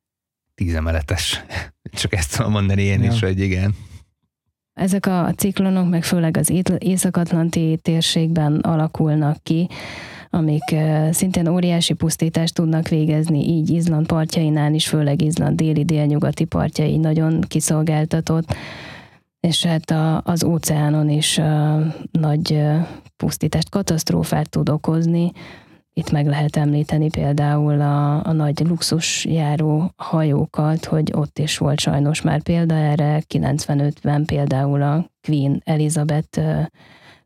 tízemeletes. 0.60 1.44
Csak 2.02 2.14
ezt 2.14 2.36
tudom 2.38 2.52
mondani 2.52 2.82
én 2.82 3.04
ja. 3.04 3.12
is, 3.12 3.20
hogy 3.20 3.40
igen. 3.40 3.76
Ezek 4.74 5.06
a 5.06 5.34
ciklonok 5.36 5.90
meg 5.90 6.04
főleg 6.04 6.38
az 6.38 6.54
Észak-Atlanti 6.78 7.80
térségben 7.82 8.60
alakulnak 8.60 9.44
ki, 9.44 9.70
amik 10.30 10.76
szintén 11.12 11.48
óriási 11.48 11.94
pusztítást 11.94 12.54
tudnak 12.54 12.88
végezni, 12.88 13.48
így 13.48 13.70
Izland 13.70 14.06
partjainál 14.06 14.74
is, 14.74 14.88
főleg 14.88 15.22
Izland 15.22 15.56
déli-délnyugati 15.56 16.46
partjai 16.46 16.98
nagyon 16.98 17.42
kiszolgáltatott, 17.42 18.56
és 19.40 19.66
hát 19.66 19.92
a, 19.92 20.22
az 20.26 20.44
óceánon 20.44 21.10
is 21.10 21.38
a, 21.38 21.86
nagy 22.12 22.62
pusztítást, 23.18 23.70
katasztrófát 23.70 24.50
tud 24.50 24.70
okozni, 24.70 25.32
itt 26.00 26.12
meg 26.12 26.28
lehet 26.28 26.56
említeni 26.56 27.10
például 27.10 27.82
a, 27.82 28.26
a 28.26 28.32
nagy 28.32 28.60
luxusjáró 28.60 29.94
hajókat, 29.96 30.86
hogy 30.86 31.12
ott 31.14 31.40
is 31.40 31.58
volt 31.58 31.80
sajnos 31.80 32.22
már 32.22 32.42
példa 32.42 32.76
erre, 32.76 33.24
95-ben 33.34 34.26
például 34.26 34.82
a 34.82 35.12
Queen 35.28 35.62
Elizabeth 35.66 36.40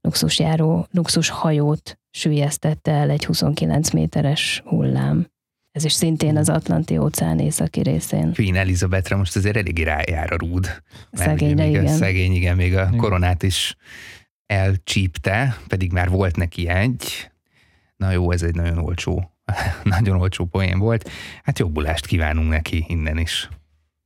luxusjáró, 0.01 0.87
luxushajót 0.91 1.99
sűjesztette 2.11 2.91
el 2.91 3.09
egy 3.09 3.25
29 3.25 3.91
méteres 3.91 4.61
hullám. 4.65 5.27
Ez 5.71 5.83
is 5.83 5.93
szintén 5.93 6.37
az 6.37 6.49
Atlanti 6.49 6.97
óceán 6.97 7.39
északi 7.39 7.81
részén. 7.81 8.33
Queen 8.33 8.55
Elizabethre 8.55 9.15
most 9.15 9.35
azért 9.35 9.57
elég 9.57 9.83
rájár 9.83 10.31
a 10.31 10.35
rúd. 10.35 10.83
Szegényre, 11.11 11.67
igen. 11.67 11.85
A 11.85 11.87
szegény, 11.87 12.33
igen, 12.33 12.55
még 12.55 12.75
a 12.75 12.89
koronát 12.97 13.43
is 13.43 13.75
elcsípte, 14.45 15.57
pedig 15.67 15.91
már 15.91 16.09
volt 16.09 16.35
neki 16.35 16.67
egy, 16.67 17.31
Na 18.03 18.11
jó, 18.11 18.31
ez 18.31 18.43
egy 18.43 18.55
nagyon 18.55 18.77
olcsó, 18.77 19.31
nagyon 19.83 20.19
olcsó 20.19 20.45
poén 20.45 20.79
volt. 20.79 21.09
Hát 21.43 21.59
jobbulást 21.59 22.05
kívánunk 22.05 22.49
neki 22.49 22.85
innen 22.87 23.17
is. 23.17 23.49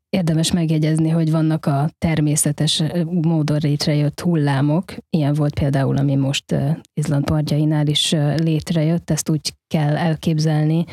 Érdemes 0.09 0.51
megjegyezni, 0.51 1.09
hogy 1.09 1.31
vannak 1.31 1.65
a 1.65 1.89
természetes 1.97 2.83
módon 3.21 3.57
létrejött 3.61 4.19
hullámok. 4.19 4.93
Ilyen 5.09 5.33
volt 5.33 5.59
például, 5.59 5.97
ami 5.97 6.15
most 6.15 6.55
Izland 6.93 7.23
partjainál 7.23 7.87
is 7.87 8.11
létrejött. 8.35 9.09
Ezt 9.09 9.29
úgy 9.29 9.53
kell 9.67 9.97
elképzelni, 9.97 10.85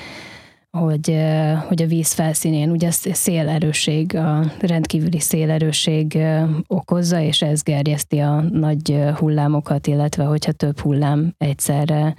hogy, 0.70 1.16
hogy 1.66 1.82
a 1.82 1.86
víz 1.86 2.12
felszínén 2.12 2.70
ugye 2.70 2.90
szélerőség, 2.90 4.16
a 4.16 4.52
rendkívüli 4.60 5.20
szélerőség 5.20 6.18
okozza, 6.66 7.20
és 7.20 7.42
ez 7.42 7.62
gerjeszti 7.62 8.18
a 8.18 8.40
nagy 8.40 9.02
hullámokat, 9.14 9.86
illetve 9.86 10.24
hogyha 10.24 10.52
több 10.52 10.78
hullám 10.78 11.34
egyszerre 11.38 12.14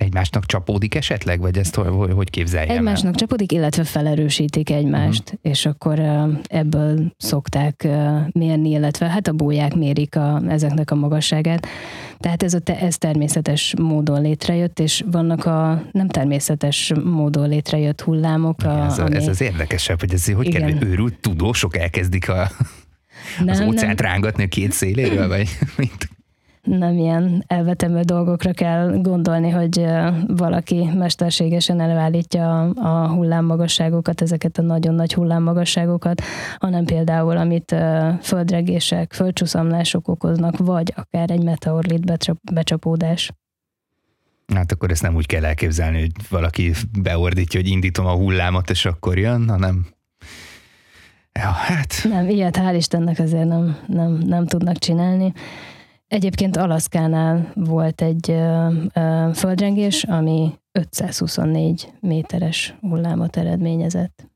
egymásnak 0.00 0.46
csapódik 0.46 0.94
esetleg, 0.94 1.40
vagy 1.40 1.58
ezt 1.58 1.74
hogy, 1.74 2.12
hogy 2.12 2.30
képzeljem 2.30 2.76
Egymásnak 2.76 3.12
el? 3.12 3.18
csapódik, 3.18 3.52
illetve 3.52 3.84
felerősítik 3.84 4.70
egymást, 4.70 5.22
uh-huh. 5.24 5.50
és 5.50 5.66
akkor 5.66 6.02
ebből 6.46 7.12
szokták 7.16 7.88
mérni, 8.32 8.70
illetve 8.70 9.08
hát 9.08 9.28
a 9.28 9.32
bóják 9.32 9.74
mérik 9.74 10.16
a, 10.16 10.42
ezeknek 10.48 10.90
a 10.90 10.94
magasságát. 10.94 11.66
Tehát 12.18 12.42
ez, 12.42 12.54
a 12.54 12.58
te, 12.58 12.80
ez 12.80 12.98
természetes 12.98 13.74
módon 13.78 14.22
létrejött, 14.22 14.78
és 14.78 15.04
vannak 15.10 15.44
a 15.44 15.82
nem 15.92 16.08
természetes 16.08 16.92
módon 17.04 17.48
létrejött 17.48 18.00
hullámok. 18.00 18.62
A, 18.62 18.84
ez, 18.84 18.98
a, 18.98 19.04
ami... 19.04 19.16
ez 19.16 19.26
az 19.26 19.40
érdekesebb, 19.40 20.00
hogy 20.00 20.12
ez 20.12 20.32
hogy 20.32 20.46
Igen. 20.46 20.60
kell, 20.60 20.72
hogy 20.72 20.82
őrült 20.82 21.20
tudósok 21.20 21.76
elkezdik 21.76 22.28
a, 22.28 22.50
nem, 23.38 23.48
az 23.48 23.60
óceánt 23.60 24.00
nem. 24.00 24.10
rángatni 24.10 24.44
a 24.44 24.48
két 24.48 24.72
széléről, 24.72 25.28
vagy 25.36 25.48
mint 25.76 26.08
nem 26.62 26.96
ilyen 26.96 27.44
elvetemő 27.46 28.00
dolgokra 28.00 28.52
kell 28.52 28.98
gondolni, 29.02 29.50
hogy 29.50 29.86
valaki 30.26 30.90
mesterségesen 30.94 31.80
előállítja 31.80 32.60
a 32.60 33.08
hullámmagasságokat, 33.08 34.20
ezeket 34.20 34.58
a 34.58 34.62
nagyon 34.62 34.94
nagy 34.94 35.14
hullámmagasságokat, 35.14 36.22
hanem 36.58 36.84
például, 36.84 37.36
amit 37.36 37.74
földregések, 38.22 39.12
földcsúszamlások 39.12 40.08
okoznak, 40.08 40.56
vagy 40.56 40.92
akár 40.96 41.30
egy 41.30 41.42
meteorlit 41.42 42.18
becsapódás. 42.52 43.32
Hát 44.54 44.72
akkor 44.72 44.90
ezt 44.90 45.02
nem 45.02 45.14
úgy 45.14 45.26
kell 45.26 45.44
elképzelni, 45.44 46.00
hogy 46.00 46.12
valaki 46.28 46.72
beordítja, 47.02 47.60
hogy 47.60 47.68
indítom 47.68 48.06
a 48.06 48.14
hullámot, 48.14 48.70
és 48.70 48.84
akkor 48.84 49.18
jön, 49.18 49.48
hanem 49.48 49.86
Ja, 51.32 51.50
hát... 51.50 51.94
Nem, 52.04 52.28
ilyet 52.28 52.56
hál' 52.56 52.74
Istennek 52.76 53.18
azért 53.18 53.48
nem, 53.48 53.76
nem, 53.86 54.12
nem 54.12 54.46
tudnak 54.46 54.78
csinálni. 54.78 55.32
Egyébként 56.10 56.56
Alaszkánál 56.56 57.52
volt 57.54 58.02
egy 58.02 58.30
ö, 58.30 58.72
ö, 58.94 59.30
földrengés, 59.34 60.02
ami 60.04 60.58
524 60.72 61.92
méteres 62.00 62.74
hullámot 62.80 63.36
eredményezett. 63.36 64.28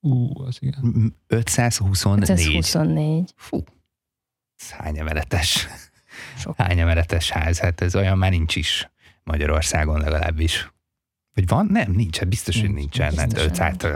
Ú, 0.00 0.42
az 0.42 0.56
igen. 0.60 1.14
524. 1.26 2.30
524. 2.30 3.32
Fú, 3.36 3.62
ez 4.56 4.70
hány 4.70 4.98
emeletes, 4.98 5.66
Sok. 6.38 6.56
hány 6.56 6.78
emeletes 6.78 7.30
ház, 7.30 7.58
hát 7.58 7.80
ez 7.80 7.94
olyan 7.94 8.18
már 8.18 8.30
nincs 8.30 8.56
is 8.56 8.90
Magyarországon 9.24 10.00
legalábbis. 10.00 10.72
Vagy 11.34 11.46
van? 11.46 11.66
Nem, 11.66 11.92
nincs, 11.92 12.18
hát 12.18 12.28
biztos, 12.28 12.60
hogy 12.60 12.70
Nincs, 12.70 12.78
nincsen. 12.98 13.16
Hát 13.16 13.26
biztosan 13.26 13.50
500, 13.50 13.92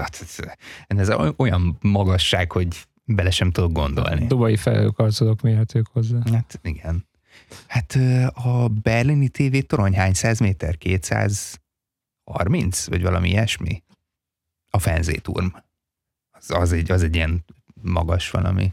hát 0.88 0.98
ez 0.98 1.10
olyan 1.36 1.78
magasság, 1.80 2.52
hogy 2.52 2.68
bele 3.14 3.30
sem 3.30 3.50
tudok 3.50 3.72
gondolni. 3.72 4.26
Dubai 4.26 4.56
felhőkarcolók 4.56 5.40
mérhetők 5.40 5.86
hozzá. 5.92 6.18
Hát 6.32 6.60
igen. 6.62 7.08
Hát 7.66 7.98
a 8.34 8.68
berlini 8.68 9.28
TV 9.28 9.58
torony 9.66 9.94
hány 9.94 10.14
száz 10.14 10.38
méter? 10.38 10.76
230? 10.76 12.86
Vagy 12.86 13.02
valami 13.02 13.28
ilyesmi? 13.28 13.82
A 14.70 14.78
Fenzéturm. 14.78 15.46
Az, 16.30 16.50
az, 16.50 16.72
egy, 16.72 16.90
az 16.90 17.02
egy 17.02 17.14
ilyen 17.14 17.44
magas 17.82 18.30
valami. 18.30 18.72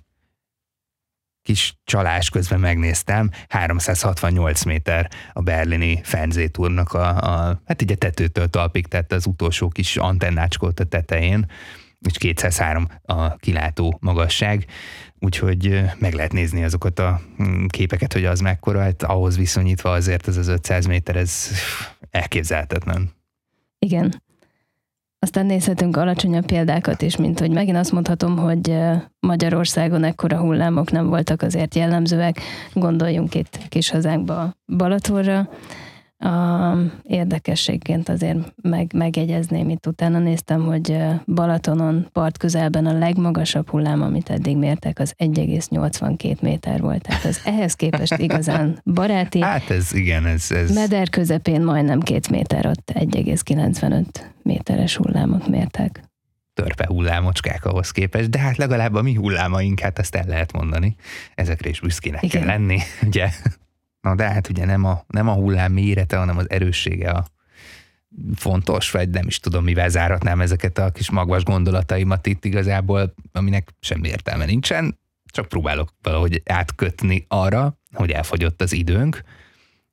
Kis 1.42 1.78
csalás 1.84 2.30
közben 2.30 2.60
megnéztem, 2.60 3.32
368 3.50 4.64
méter 4.64 5.12
a 5.34 5.42
berlini 5.42 6.00
Fenzéturmnak 6.04 6.94
a, 6.94 7.18
a, 7.18 7.62
hát 7.66 7.82
így 7.82 7.92
a 7.92 7.96
tetőtől 7.96 8.48
talpig, 8.48 8.88
tehát 8.88 9.12
az 9.12 9.26
utolsó 9.26 9.68
kis 9.68 9.98
antennácskót 9.98 10.80
a 10.80 10.84
tetején, 10.84 11.46
és 12.00 12.18
203 12.18 12.88
a 13.04 13.36
kilátó 13.36 13.98
magasság, 14.02 14.66
úgyhogy 15.20 15.82
meg 16.00 16.14
lehet 16.14 16.34
nézni 16.34 16.64
azokat 16.64 17.00
a 17.00 17.22
mm, 17.44 17.66
képeket, 17.66 18.14
hogy 18.14 18.26
az 18.26 18.40
mekkora, 18.40 18.80
hát 18.80 19.04
ahhoz 19.04 19.38
viszonyítva 19.38 19.92
azért 19.92 20.28
ez 20.28 20.38
az 20.38 20.48
500 20.48 20.86
méter, 20.86 21.16
ez 21.16 21.48
elképzelhetetlen. 22.12 23.12
Igen. 23.80 24.22
Aztán 25.20 25.46
nézhetünk 25.46 25.98
alacsonyabb 25.98 26.46
példákat 26.46 27.02
is, 27.02 27.16
mint 27.16 27.40
hogy 27.40 27.52
megint 27.52 27.78
azt 27.78 27.92
mondhatom, 27.92 28.38
hogy 28.38 28.78
Magyarországon 29.20 30.04
ekkora 30.04 30.38
hullámok 30.38 30.92
nem 30.92 31.08
voltak 31.08 31.42
azért 31.42 31.76
jellemzőek. 31.76 32.40
Gondoljunk 32.74 33.36
itt 33.36 33.60
kis 33.70 33.90
hazánkba 33.90 34.54
Balatonra. 34.78 35.50
A 36.20 36.74
érdekességként 37.04 38.10
azért 38.10 38.54
meg, 38.62 38.92
megjegyezném, 38.96 39.70
itt 39.70 39.88
utána 39.88 40.20
néztem, 40.20 40.66
hogy 40.66 40.98
Balatonon 41.26 42.08
part 42.14 42.38
közelben 42.38 42.86
a 42.86 42.98
legmagasabb 42.98 43.70
hullám, 43.70 44.02
amit 44.02 44.30
eddig 44.30 44.58
mértek, 44.58 45.00
az 45.00 45.14
1,82 45.18 46.40
méter 46.42 46.82
volt. 46.82 47.02
Tehát 47.02 47.26
az 47.26 47.42
ehhez 47.46 47.74
képest 47.74 48.18
igazán 48.18 48.82
baráti. 48.94 49.42
Hát 49.42 49.70
ez 49.70 49.94
igen, 49.94 50.26
ez, 50.26 50.52
ez 50.52 50.74
Meder 50.74 51.10
közepén 51.10 51.62
majdnem 51.62 52.00
két 52.00 52.30
méter, 52.30 52.66
ott 52.66 52.92
1,95 52.94 54.06
méteres 54.44 54.96
hullámot 54.96 55.48
mértek. 55.48 56.04
törpe 56.54 56.86
hullámocskák 56.88 57.66
ahhoz 57.66 57.92
képest, 57.92 58.30
de 58.30 58.40
hát 58.40 58.58
legalább 58.58 58.94
a 58.94 59.02
mi 59.02 59.14
hullámaink, 59.14 59.80
hát 59.80 60.00
ezt 60.00 60.16
el 60.16 60.26
lehet 60.28 60.54
mondani. 60.54 60.96
Ezekre 61.36 61.70
is 61.70 61.80
büszkének 61.80 62.24
Igen. 62.24 62.42
kell 62.42 62.50
lenni, 62.50 62.80
ugye? 63.08 63.30
Na 64.02 64.16
de 64.16 64.30
hát 64.30 64.50
ugye 64.50 64.66
nem 64.66 64.86
a, 64.86 65.04
nem 65.08 65.28
a 65.28 65.34
hullám 65.34 65.72
mérete, 65.72 66.18
hanem 66.18 66.38
az 66.38 66.50
erőssége 66.50 67.10
a 67.10 67.26
fontos, 68.36 68.92
vagy 68.92 69.10
nem 69.10 69.28
is 69.28 69.40
tudom, 69.40 69.64
mivel 69.64 69.90
záratnám 69.90 70.42
ezeket 70.42 70.78
a 70.78 70.92
kis 70.92 71.10
magvas 71.10 71.44
gondolataimat 71.44 72.28
itt 72.28 72.46
igazából, 72.46 73.14
aminek 73.32 73.74
semmi 73.80 74.08
értelme 74.08 74.46
nincsen, 74.46 75.00
csak 75.26 75.48
próbálok 75.48 75.90
valahogy 76.02 76.42
átkötni 76.46 77.26
arra, 77.28 77.80
hogy 77.94 78.12
elfogyott 78.12 78.62
az 78.62 78.74
időnk. 78.74 79.22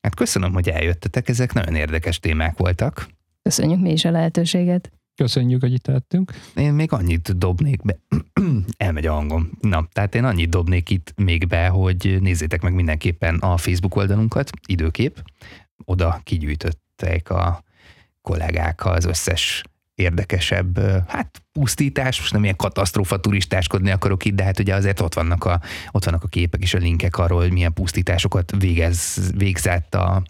Hát 0.00 0.14
köszönöm, 0.14 0.52
hogy 0.52 0.68
eljöttetek, 0.68 1.28
ezek 1.28 1.52
nagyon 1.52 1.74
érdekes 1.74 2.20
témák 2.20 2.56
voltak. 2.56 3.08
Köszönjük 3.42 3.80
mi 3.80 3.92
is 3.92 4.04
a 4.04 4.10
lehetőséget. 4.10 4.92
Köszönjük, 5.16 5.60
hogy 5.60 5.72
itt 5.72 5.86
lettünk. 5.86 6.32
Én 6.54 6.72
még 6.72 6.92
annyit 6.92 7.38
dobnék 7.38 7.82
be, 7.82 7.98
elmegy 8.76 9.06
a 9.06 9.12
hangom. 9.12 9.50
Na, 9.60 9.88
tehát 9.92 10.14
én 10.14 10.24
annyit 10.24 10.48
dobnék 10.48 10.90
itt 10.90 11.12
még 11.16 11.48
be, 11.48 11.68
hogy 11.68 12.16
nézzétek 12.20 12.62
meg 12.62 12.74
mindenképpen 12.74 13.38
a 13.38 13.56
Facebook 13.56 13.96
oldalunkat, 13.96 14.50
időkép. 14.66 15.22
Oda 15.84 16.20
kigyűjtöttek 16.24 17.30
a 17.30 17.62
kollégák 18.22 18.86
az 18.86 19.04
összes 19.04 19.64
érdekesebb, 19.94 20.78
hát 21.08 21.42
pusztítás, 21.52 22.18
most 22.18 22.32
nem 22.32 22.42
ilyen 22.42 22.56
katasztrófa 22.56 23.20
turistáskodni 23.20 23.90
akarok 23.90 24.24
itt, 24.24 24.34
de 24.34 24.44
hát 24.44 24.58
ugye 24.58 24.74
azért 24.74 25.00
ott 25.00 25.14
vannak 25.14 25.44
a, 25.44 25.60
ott 25.90 26.04
vannak 26.04 26.22
a 26.22 26.28
képek 26.28 26.62
és 26.62 26.74
a 26.74 26.78
linkek 26.78 27.18
arról, 27.18 27.40
hogy 27.40 27.52
milyen 27.52 27.72
pusztításokat 27.72 28.52
végez, 28.58 29.30
végzett 29.36 29.94
a 29.94 30.22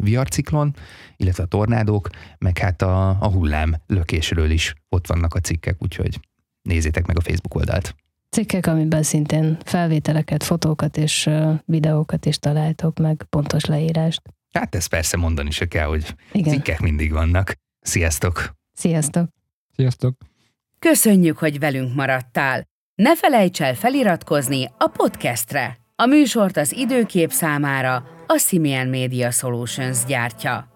viharciklon, 0.00 0.74
illetve 1.16 1.42
a 1.42 1.46
tornádók, 1.46 2.08
meg 2.38 2.58
hát 2.58 2.82
a, 2.82 3.08
a 3.08 3.28
hullám 3.30 3.76
lökésről 3.86 4.50
is 4.50 4.74
ott 4.88 5.06
vannak 5.06 5.34
a 5.34 5.40
cikkek, 5.40 5.76
úgyhogy 5.78 6.20
nézzétek 6.62 7.06
meg 7.06 7.18
a 7.18 7.20
Facebook 7.20 7.54
oldalt. 7.54 7.94
Cikkek, 8.30 8.66
amiben 8.66 9.02
szintén 9.02 9.58
felvételeket, 9.64 10.42
fotókat 10.42 10.96
és 10.96 11.30
videókat 11.64 12.26
is 12.26 12.38
találtok, 12.38 12.98
meg 12.98 13.26
pontos 13.30 13.64
leírást. 13.64 14.22
Hát 14.52 14.74
ezt 14.74 14.88
persze 14.88 15.16
mondani 15.16 15.50
se 15.50 15.66
kell, 15.66 15.86
hogy 15.86 16.14
Igen. 16.32 16.54
cikkek 16.54 16.80
mindig 16.80 17.12
vannak. 17.12 17.54
Sziasztok! 17.80 18.54
Sziasztok! 18.72 19.28
Sziasztok! 19.76 20.16
Köszönjük, 20.78 21.38
hogy 21.38 21.58
velünk 21.58 21.94
maradtál! 21.94 22.64
Ne 22.94 23.16
felejts 23.16 23.62
el 23.62 23.74
feliratkozni 23.74 24.64
a 24.78 24.86
podcastre! 24.88 25.78
A 25.96 26.06
műsort 26.06 26.56
az 26.56 26.72
időkép 26.72 27.30
számára 27.30 28.04
a 28.32 28.38
Simian 28.38 28.88
Media 28.88 29.30
Solutions 29.30 30.04
gyártja. 30.04 30.68